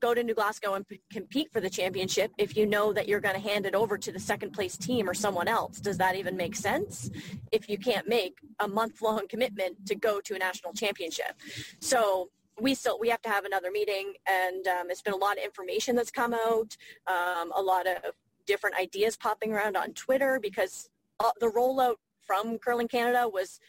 [0.00, 3.20] go to New Glasgow and p- compete for the championship if you know that you're
[3.20, 5.80] going to hand it over to the second place team or someone else?
[5.80, 7.10] Does that even make sense
[7.52, 11.40] if you can't make a month long commitment to go to a national championship?
[11.80, 12.30] So
[12.60, 15.44] we still we have to have another meeting and um, it's been a lot of
[15.44, 16.76] information that's come out
[17.06, 17.96] um, a lot of
[18.46, 20.90] different ideas popping around on twitter because
[21.20, 23.60] uh, the rollout from curling canada was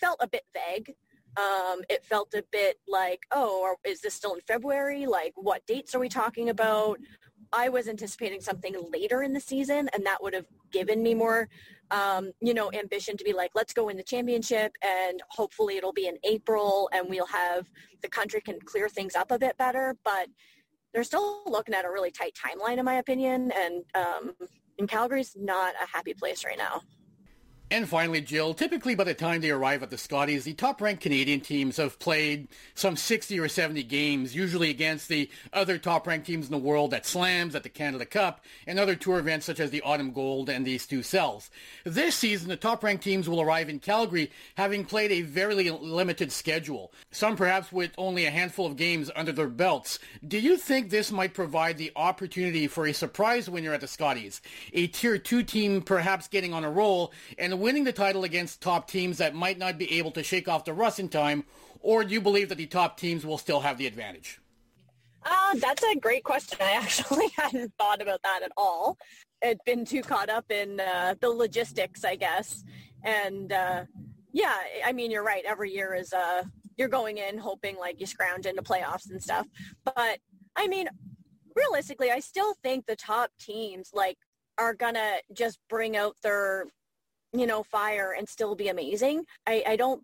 [0.00, 0.94] felt a bit vague
[1.36, 5.94] um, it felt a bit like oh is this still in february like what dates
[5.94, 6.98] are we talking about
[7.52, 11.48] i was anticipating something later in the season and that would have given me more
[11.90, 15.92] um, you know, ambition to be like, let's go win the championship and hopefully it'll
[15.92, 17.68] be in April and we'll have
[18.02, 19.96] the country can clear things up a bit better.
[20.04, 20.28] But
[20.92, 23.52] they're still looking at a really tight timeline, in my opinion.
[23.52, 24.34] And um,
[24.78, 26.82] and Calgary's not a happy place right now.
[27.72, 31.40] And finally, Jill, typically by the time they arrive at the Scotties, the top-ranked Canadian
[31.40, 36.50] teams have played some 60 or 70 games, usually against the other top-ranked teams in
[36.50, 39.82] the world at Slams, at the Canada Cup, and other tour events such as the
[39.82, 41.48] Autumn Gold and the Stu Sells.
[41.84, 46.92] This season, the top-ranked teams will arrive in Calgary having played a very limited schedule,
[47.12, 50.00] some perhaps with only a handful of games under their belts.
[50.26, 54.40] Do you think this might provide the opportunity for a surprise winner at the Scotties,
[54.72, 58.88] a Tier 2 team perhaps getting on a roll, and winning the title against top
[58.88, 61.44] teams that might not be able to shake off the rust in time,
[61.80, 64.40] or do you believe that the top teams will still have the advantage?
[65.24, 66.58] Uh, that's a great question.
[66.60, 68.96] I actually hadn't thought about that at all.
[69.42, 72.64] I'd been too caught up in uh, the logistics, I guess.
[73.04, 73.84] And uh,
[74.32, 74.54] yeah,
[74.84, 75.44] I mean, you're right.
[75.46, 76.44] Every year is uh,
[76.76, 79.46] you're going in hoping like you scrounge into playoffs and stuff.
[79.84, 80.18] But
[80.56, 80.88] I mean,
[81.54, 84.18] realistically, I still think the top teams like
[84.58, 86.66] are gonna just bring out their
[87.32, 89.24] you know, fire and still be amazing.
[89.46, 90.02] I, I don't,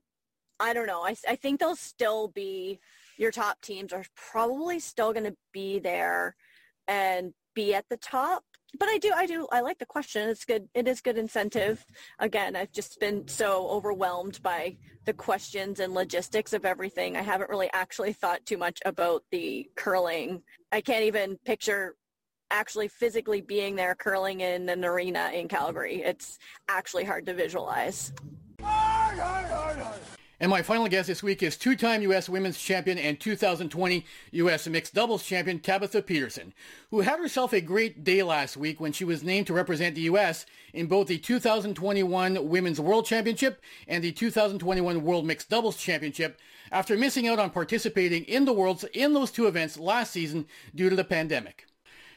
[0.60, 1.02] I don't know.
[1.02, 2.78] I, I think they'll still be,
[3.18, 6.36] your top teams are probably still going to be there
[6.86, 8.44] and be at the top.
[8.78, 10.28] But I do, I do, I like the question.
[10.28, 10.68] It's good.
[10.74, 11.86] It is good incentive.
[12.18, 17.16] Again, I've just been so overwhelmed by the questions and logistics of everything.
[17.16, 20.42] I haven't really actually thought too much about the curling.
[20.72, 21.94] I can't even picture
[22.50, 26.02] actually physically being there curling in an arena in Calgary.
[26.02, 26.38] It's
[26.68, 28.12] actually hard to visualize.
[30.38, 32.28] And my final guest this week is two-time U.S.
[32.28, 34.66] Women's Champion and 2020 U.S.
[34.66, 36.52] Mixed Doubles Champion Tabitha Peterson,
[36.90, 40.02] who had herself a great day last week when she was named to represent the
[40.02, 40.44] U.S.
[40.74, 46.38] in both the 2021 Women's World Championship and the 2021 World Mixed Doubles Championship
[46.70, 50.90] after missing out on participating in the Worlds in those two events last season due
[50.90, 51.65] to the pandemic.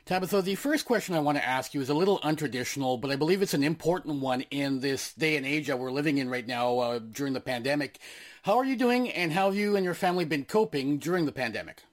[0.09, 3.15] Tabitha, the first question I want to ask you is a little untraditional, but I
[3.15, 6.47] believe it's an important one in this day and age that we're living in right
[6.47, 7.99] now uh, during the pandemic.
[8.41, 11.31] How are you doing, and how have you and your family been coping during the
[11.31, 11.83] pandemic?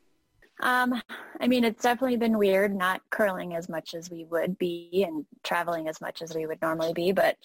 [0.61, 1.03] Um,
[1.43, 5.27] I mean, it's definitely been weird not curling as much as we would be and
[5.43, 7.37] traveling as much as we would normally be, but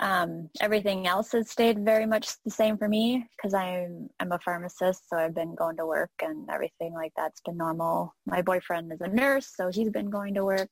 [0.00, 4.38] um, everything else has stayed very much the same for me because I'm I'm a
[4.38, 8.14] pharmacist, so I've been going to work and everything like that's been normal.
[8.26, 10.70] My boyfriend is a nurse, so he's been going to work.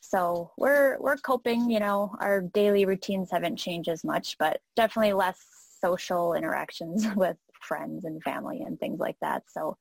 [0.00, 1.70] So we're we're coping.
[1.70, 5.38] You know, our daily routines haven't changed as much, but definitely less
[5.80, 9.42] social interactions with friends and family and things like that.
[9.48, 9.76] So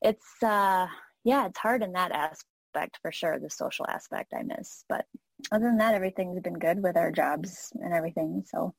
[0.00, 0.86] it's uh,
[1.24, 3.40] yeah, it's hard in that aspect for sure.
[3.40, 5.06] The social aspect I miss, but
[5.50, 8.44] other than that, everything's been good with our jobs and everything.
[8.46, 8.74] So.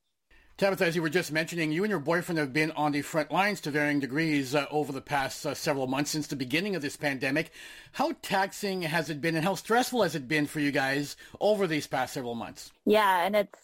[0.58, 3.32] Tabitha, as you were just mentioning, you and your boyfriend have been on the front
[3.32, 6.84] lines to varying degrees uh, over the past uh, several months since the beginning of
[6.84, 7.52] this pandemic.
[7.94, 11.66] How taxing has it been and how stressful has it been for you guys over
[11.66, 12.72] these past several months?
[12.86, 13.60] Yeah, and it's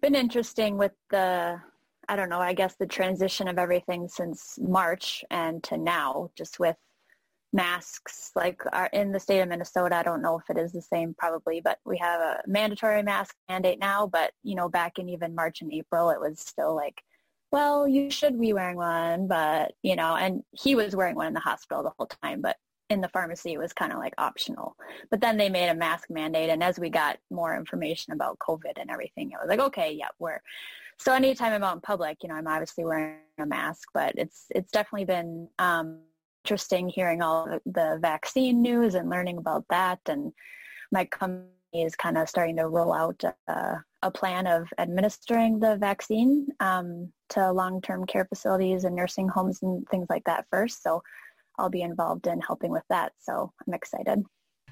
[0.00, 1.60] been interesting with the,
[2.08, 6.60] I don't know, I guess the transition of everything since March and to now, just
[6.60, 6.76] with
[7.52, 9.96] masks like are in the state of Minnesota.
[9.96, 13.34] I don't know if it is the same probably, but we have a mandatory mask
[13.48, 14.06] mandate now.
[14.06, 17.02] But, you know, back in even March and April, it was still like,
[17.50, 21.32] well, you should be wearing one, but, you know, and he was wearing one in
[21.32, 22.56] the hospital the whole time, but
[22.90, 24.76] in the pharmacy it was kind of like optional.
[25.10, 26.50] But then they made a mask mandate.
[26.50, 30.08] And as we got more information about COVID and everything, it was like, okay, yeah,
[30.18, 30.40] we're,
[30.98, 34.46] so anytime I'm out in public, you know, I'm obviously wearing a mask, but it's,
[34.50, 36.00] it's definitely been, um,
[36.48, 39.98] interesting hearing all the vaccine news and learning about that.
[40.06, 40.32] And
[40.90, 41.44] my company
[41.74, 47.12] is kind of starting to roll out uh, a plan of administering the vaccine um,
[47.28, 50.82] to long-term care facilities and nursing homes and things like that first.
[50.82, 51.02] So
[51.58, 53.12] I'll be involved in helping with that.
[53.18, 54.24] So I'm excited.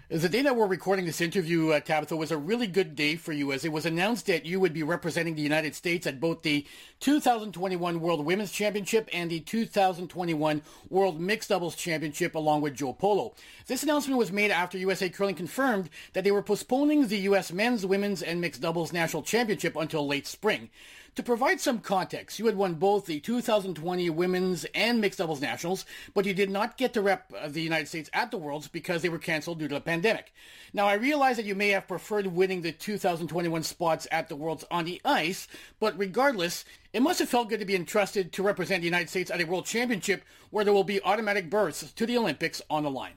[0.09, 3.32] The day that we're recording this interview, uh, Tabitha, was a really good day for
[3.32, 6.42] you as it was announced that you would be representing the United States at both
[6.42, 6.64] the
[7.00, 13.34] 2021 World Women's Championship and the 2021 World Mixed Doubles Championship along with Joe Polo.
[13.66, 17.50] This announcement was made after USA Curling confirmed that they were postponing the U.S.
[17.50, 20.70] Men's, Women's, and Mixed Doubles National Championship until late spring.
[21.17, 25.87] To provide some context, you had won both the 2020 Women's and Mixed Doubles Nationals,
[26.12, 29.01] but you did not get to rep uh, the United States at the Worlds because
[29.01, 30.35] they were canceled due to the pandemic.
[30.75, 34.67] Now, I realize that you may have preferred winning the 2021 spots at the Worlds
[34.71, 35.49] on the ice,
[35.81, 39.31] but regardless, it must have felt good to be entrusted to represent the United States
[39.31, 42.91] at a World Championship where there will be automatic berths to the Olympics on the
[42.91, 43.14] line.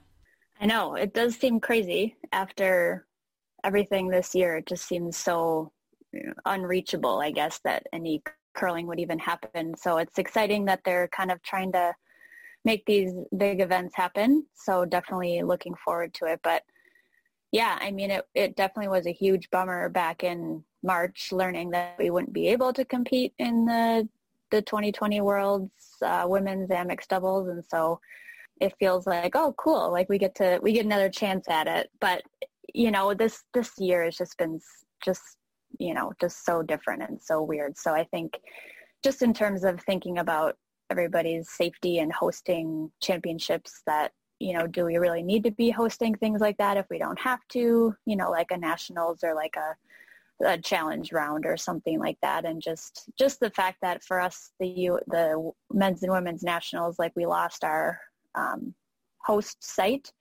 [0.61, 0.95] I know.
[0.95, 3.05] It does seem crazy after
[3.65, 4.55] everything this year.
[4.55, 5.73] It just seems so
[6.45, 8.23] unreachable, I guess, that any
[8.55, 9.75] curling would even happen.
[9.77, 11.93] So it's exciting that they're kind of trying to
[12.65, 14.45] make these big events happen.
[14.53, 16.39] So definitely looking forward to it.
[16.43, 16.63] But
[17.51, 21.95] yeah, I mean, it, it definitely was a huge bummer back in March learning that
[21.97, 24.07] we wouldn't be able to compete in the
[24.51, 25.71] the 2020 Worlds
[26.03, 27.99] uh, women's mixed doubles, and so
[28.59, 31.89] it feels like oh cool, like we get to we get another chance at it.
[31.99, 32.23] But
[32.73, 34.59] you know, this this year has just been
[35.03, 35.21] just
[35.79, 37.77] you know, just so different and so weird.
[37.77, 38.39] So I think
[39.03, 40.55] just in terms of thinking about
[40.91, 46.15] everybody's safety and hosting championships that, you know, do we really need to be hosting
[46.15, 49.55] things like that if we don't have to, you know, like a nationals or like
[49.55, 52.45] a, a challenge round or something like that.
[52.45, 57.13] And just, just the fact that for us, the, the men's and women's nationals, like
[57.15, 57.99] we lost our
[58.35, 58.73] um,
[59.21, 60.11] host site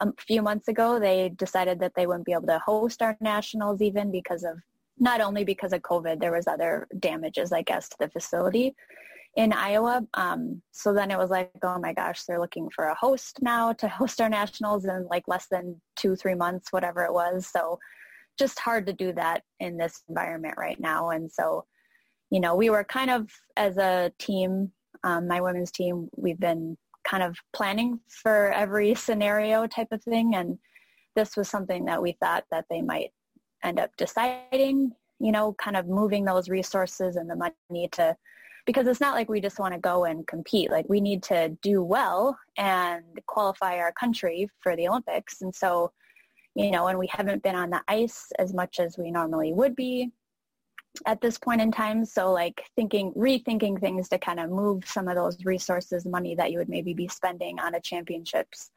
[0.00, 0.98] a few months ago.
[0.98, 4.58] They decided that they wouldn't be able to host our nationals even because of
[5.00, 8.74] not only because of COVID, there was other damages, I guess, to the facility
[9.36, 10.02] in Iowa.
[10.14, 13.72] Um, so then it was like, oh my gosh, they're looking for a host now
[13.74, 17.46] to host our nationals in like less than two, three months, whatever it was.
[17.46, 17.78] So
[18.38, 21.10] just hard to do that in this environment right now.
[21.10, 21.64] And so,
[22.30, 24.70] you know, we were kind of as a team,
[25.02, 30.34] um, my women's team, we've been kind of planning for every scenario type of thing.
[30.34, 30.58] And
[31.16, 33.10] this was something that we thought that they might
[33.62, 38.16] end up deciding, you know, kind of moving those resources and the money to,
[38.66, 40.70] because it's not like we just want to go and compete.
[40.70, 45.42] Like we need to do well and qualify our country for the Olympics.
[45.42, 45.92] And so,
[46.54, 49.76] you know, and we haven't been on the ice as much as we normally would
[49.76, 50.10] be
[51.06, 52.04] at this point in time.
[52.04, 56.50] So like thinking, rethinking things to kind of move some of those resources, money that
[56.50, 58.70] you would maybe be spending on a championships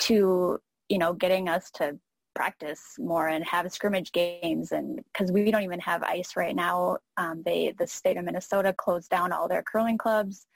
[0.00, 0.58] to,
[0.88, 1.98] you know, getting us to
[2.34, 6.98] practice more and have scrimmage games and because we don't even have ice right now.
[7.16, 10.46] Um, they the state of minnesota closed down all their curling clubs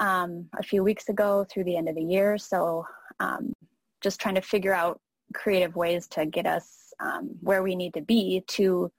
[0.00, 2.38] um, a few weeks ago through the end of the year.
[2.38, 2.84] So
[3.20, 3.52] um,
[4.00, 5.00] just trying to figure out
[5.34, 8.90] creative ways to get us um, where we need to be to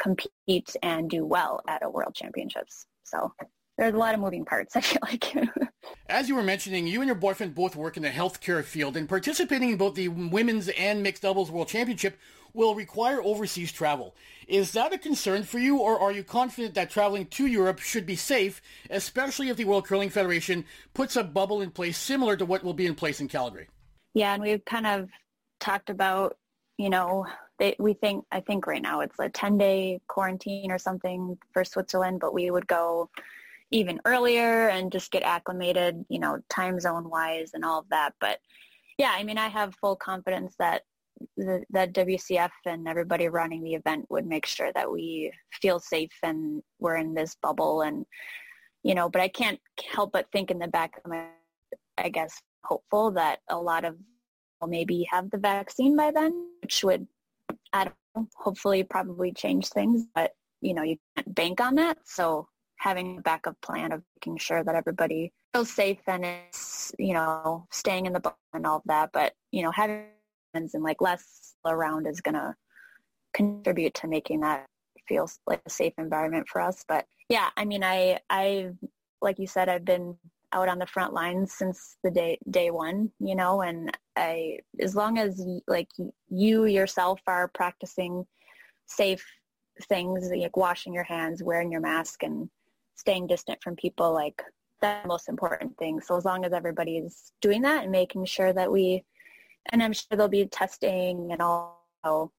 [0.00, 2.86] compete and do well at a world championships.
[3.04, 3.32] So
[3.78, 5.34] there's a lot of moving parts i feel like
[6.10, 9.06] As you were mentioning, you and your boyfriend both work in the healthcare field, and
[9.06, 12.18] participating in both the women's and mixed doubles world championship
[12.54, 14.14] will require overseas travel.
[14.46, 18.06] Is that a concern for you, or are you confident that traveling to Europe should
[18.06, 20.64] be safe, especially if the World Curling Federation
[20.94, 23.68] puts a bubble in place similar to what will be in place in Calgary?
[24.14, 25.10] Yeah, and we've kind of
[25.60, 26.38] talked about,
[26.78, 27.26] you know,
[27.58, 32.20] they, we think, I think right now it's a 10-day quarantine or something for Switzerland,
[32.20, 33.10] but we would go
[33.70, 38.14] even earlier and just get acclimated, you know, time zone wise and all of that.
[38.20, 38.38] But
[38.96, 40.82] yeah, I mean, I have full confidence that
[41.36, 46.12] the, that WCF and everybody running the event would make sure that we feel safe
[46.22, 48.06] and we're in this bubble and,
[48.82, 49.60] you know, but I can't
[49.92, 51.26] help but think in the back of my,
[51.98, 53.96] I guess, hopeful that a lot of
[54.66, 57.06] maybe have the vaccine by then, which would,
[57.72, 61.98] I don't know, hopefully probably change things, but you know, you can't bank on that.
[62.04, 62.48] So
[62.78, 67.66] having a backup plan of making sure that everybody feels safe and is, you know,
[67.70, 69.10] staying in the boat and all of that.
[69.12, 70.04] But, you know, having
[70.52, 72.54] friends and like less around is going to
[73.34, 74.66] contribute to making that
[75.08, 76.84] feel like a safe environment for us.
[76.86, 78.70] But yeah, I mean, I, I,
[79.20, 80.16] like you said, I've been
[80.52, 84.94] out on the front lines since the day, day one, you know, and I, as
[84.94, 85.88] long as like
[86.28, 88.24] you yourself are practicing
[88.86, 89.24] safe
[89.88, 92.48] things like washing your hands, wearing your mask and
[92.98, 94.42] staying distant from people, like
[94.80, 96.00] the most important thing.
[96.00, 99.04] So as long as everybody's doing that and making sure that we,
[99.70, 101.76] and I'm sure there'll be testing and all,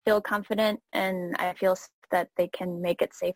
[0.05, 1.77] feel confident and I feel
[2.11, 3.35] that they can make it safe.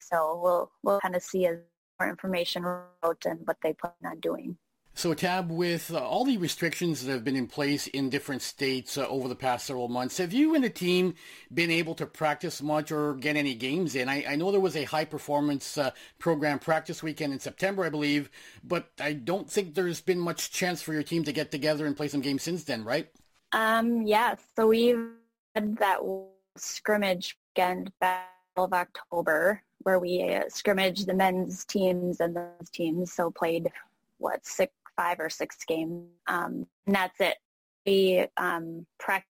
[0.00, 1.58] So we'll, we'll kind of see as
[1.98, 4.56] more information out and what they plan on doing.
[4.98, 8.96] So, Tab, with uh, all the restrictions that have been in place in different states
[8.96, 11.14] uh, over the past several months, have you and the team
[11.52, 14.08] been able to practice much or get any games in?
[14.08, 17.90] I, I know there was a high performance uh, program practice weekend in September, I
[17.90, 18.30] believe,
[18.64, 21.94] but I don't think there's been much chance for your team to get together and
[21.94, 23.10] play some games since then, right?
[23.52, 25.10] Um, yeah, so we've
[25.54, 25.98] had that
[26.56, 33.12] scrimmage weekend back of October where we uh, scrimmaged the men's teams and the teams,
[33.12, 33.70] so played
[34.18, 36.08] what six five or six games.
[36.26, 37.36] Um, and that's it.
[37.86, 39.28] We um, practiced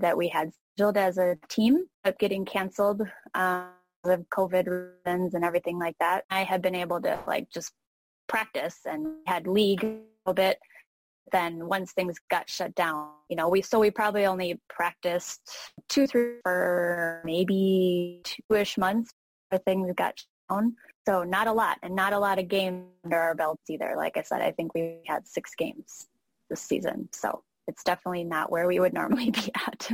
[0.00, 3.02] that we had scheduled as a team, but getting canceled
[3.34, 3.68] um,
[4.04, 6.24] of COVID reasons and everything like that.
[6.30, 7.72] I had been able to like just
[8.28, 10.58] practice and had league a little bit.
[11.30, 15.40] Then once things got shut down, you know, we so we probably only practiced
[15.88, 19.12] two, three for maybe two-ish months
[19.50, 20.76] before things got shut down.
[21.08, 23.94] So not a lot and not a lot of games under our belts either.
[23.96, 26.06] Like I said, I think we had six games
[26.50, 27.08] this season.
[27.14, 29.90] So it's definitely not where we would normally be at.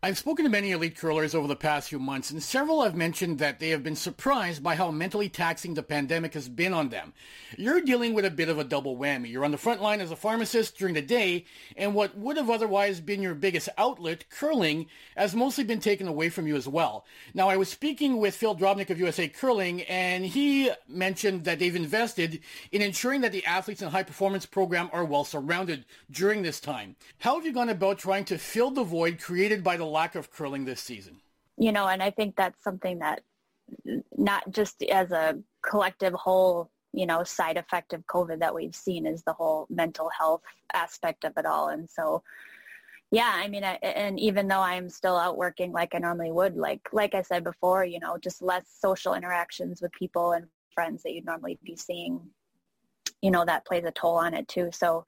[0.00, 3.40] I've spoken to many elite curlers over the past few months, and several have mentioned
[3.40, 7.12] that they have been surprised by how mentally taxing the pandemic has been on them.
[7.56, 9.28] You're dealing with a bit of a double whammy.
[9.28, 11.46] You're on the front line as a pharmacist during the day,
[11.76, 14.86] and what would have otherwise been your biggest outlet, curling,
[15.16, 17.04] has mostly been taken away from you as well.
[17.34, 21.74] Now, I was speaking with Phill Drobnick of USA Curling, and he mentioned that they've
[21.74, 22.38] invested
[22.70, 26.94] in ensuring that the athletes in high performance program are well surrounded during this time.
[27.18, 30.30] How have you gone about trying to fill the void created by the lack of
[30.30, 31.20] curling this season.
[31.56, 33.22] You know, and I think that's something that
[34.16, 39.06] not just as a collective whole, you know, side effect of COVID that we've seen
[39.06, 41.68] is the whole mental health aspect of it all.
[41.68, 42.22] And so,
[43.10, 46.56] yeah, I mean, I, and even though I'm still out working like I normally would,
[46.56, 51.02] like like I said before, you know, just less social interactions with people and friends
[51.02, 52.20] that you'd normally be seeing,
[53.22, 54.70] you know, that plays a toll on it too.
[54.72, 55.04] So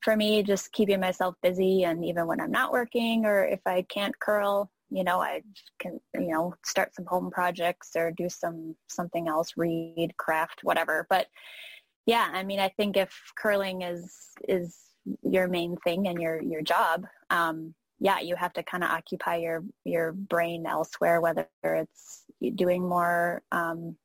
[0.00, 3.82] for me, just keeping myself busy and even when I'm not working or if I
[3.82, 5.42] can't curl, you know, I
[5.78, 11.06] can, you know, start some home projects or do some, something else, read, craft, whatever.
[11.08, 11.26] But
[12.06, 14.10] yeah, I mean, I think if curling is,
[14.48, 14.76] is
[15.22, 19.36] your main thing and your, your job, um, yeah, you have to kind of occupy
[19.36, 22.24] your, your brain elsewhere, whether it's
[22.54, 23.96] doing more, um,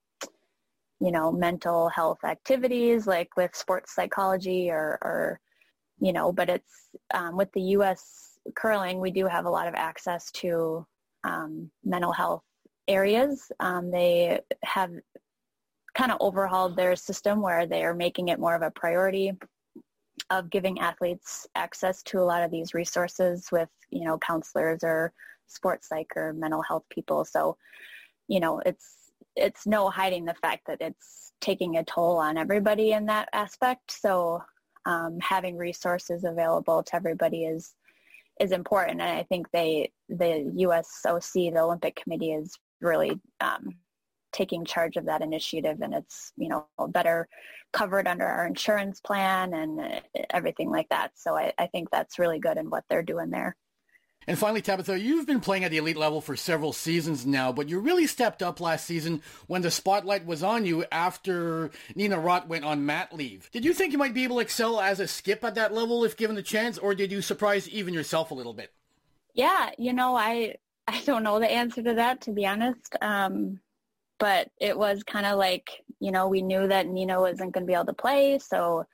[0.99, 5.39] you know, mental health activities like with sports psychology or, or
[5.99, 8.37] you know, but it's um, with the U.S.
[8.55, 10.85] curling, we do have a lot of access to
[11.23, 12.43] um, mental health
[12.87, 13.51] areas.
[13.59, 14.91] Um, they have
[15.95, 19.31] kind of overhauled their system where they are making it more of a priority
[20.29, 25.13] of giving athletes access to a lot of these resources with, you know, counselors or
[25.47, 27.25] sports psych or mental health people.
[27.25, 27.57] So,
[28.27, 32.93] you know, it's it's no hiding the fact that it's taking a toll on everybody
[32.93, 33.91] in that aspect.
[33.91, 34.41] So
[34.85, 37.75] um, having resources available to everybody is
[38.39, 39.01] is important.
[39.01, 43.75] And I think they the USOC, the Olympic Committee, is really um,
[44.31, 47.27] taking charge of that initiative, and it's you know better
[47.73, 51.11] covered under our insurance plan and everything like that.
[51.15, 53.55] So I, I think that's really good in what they're doing there.
[54.27, 57.69] And finally, Tabitha, you've been playing at the elite level for several seasons now, but
[57.69, 62.47] you really stepped up last season when the spotlight was on you after Nina Roth
[62.47, 63.49] went on mat leave.
[63.51, 66.03] Did you think you might be able to excel as a skip at that level
[66.03, 68.71] if given the chance, or did you surprise even yourself a little bit?
[69.33, 70.55] Yeah, you know, I
[70.87, 72.95] I don't know the answer to that to be honest.
[73.01, 73.59] Um,
[74.17, 77.67] but it was kind of like, you know, we knew that Nina wasn't going to
[77.67, 78.85] be able to play, so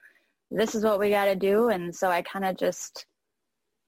[0.50, 3.06] this is what we got to do, and so I kind of just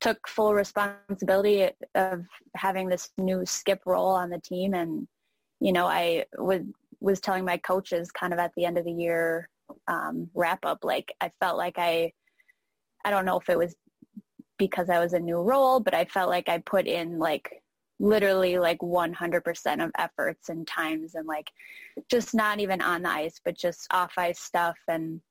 [0.04, 2.26] took full responsibility of
[2.56, 4.76] having this new skip role on the team.
[4.76, 5.08] And
[5.64, 6.62] you know i was
[7.00, 9.50] was telling my coaches kind of at the end of the year
[9.88, 12.12] um, wrap up like i felt like i
[13.06, 13.76] i don't know if it was
[14.58, 17.64] because i was a new role but i felt like i put in like
[18.00, 21.50] literally like 100% of efforts and times and like
[22.10, 24.78] just not even on the ice but just off ice stuff.
[24.90, 25.22] And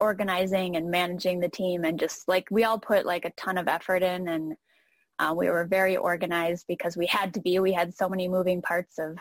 [0.00, 3.68] organizing and managing the team and just like we all put like a ton of
[3.68, 4.56] effort in and
[5.18, 7.58] uh, we were very organized because we had to be.
[7.58, 9.16] We had so many moving parts of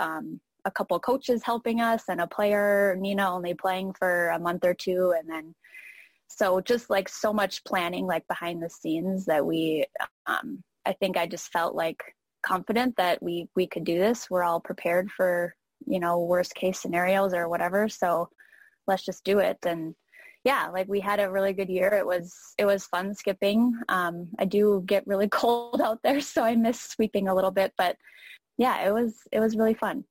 [0.00, 4.64] um, a couple coaches helping us and a player, Nina, only playing for a month
[4.64, 5.14] or two.
[5.18, 5.54] And then,
[6.28, 9.84] so just like so much planning like behind the scenes that we,
[10.26, 12.02] um, I think I just felt like
[12.42, 14.30] confident that we, we could do this.
[14.30, 15.54] We're all prepared for,
[15.86, 17.88] you know, worst case scenarios or whatever.
[17.88, 18.28] So
[18.86, 19.58] let's just do it.
[19.64, 19.94] And
[20.44, 21.92] yeah, like we had a really good year.
[21.92, 23.74] It was it was fun skipping.
[23.88, 27.72] Um, I do get really cold out there, so I miss sweeping a little bit.
[27.76, 27.96] But
[28.58, 30.04] yeah, it was it was really fun.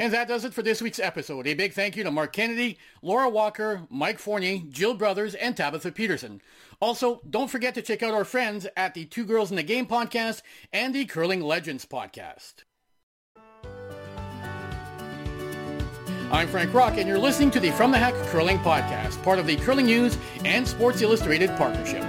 [0.00, 1.48] And that does it for this week's episode.
[1.48, 5.90] A big thank you to Mark Kennedy, Laura Walker, Mike Fournier, Jill Brothers, and Tabitha
[5.90, 6.40] Peterson.
[6.80, 9.88] Also, don't forget to check out our friends at the Two Girls in the Game
[9.88, 12.62] podcast and the Curling Legends podcast.
[16.30, 19.46] I'm Frank Rock, and you're listening to the From the Hack Curling Podcast, part of
[19.46, 22.04] the Curling News and Sports Illustrated Partnership.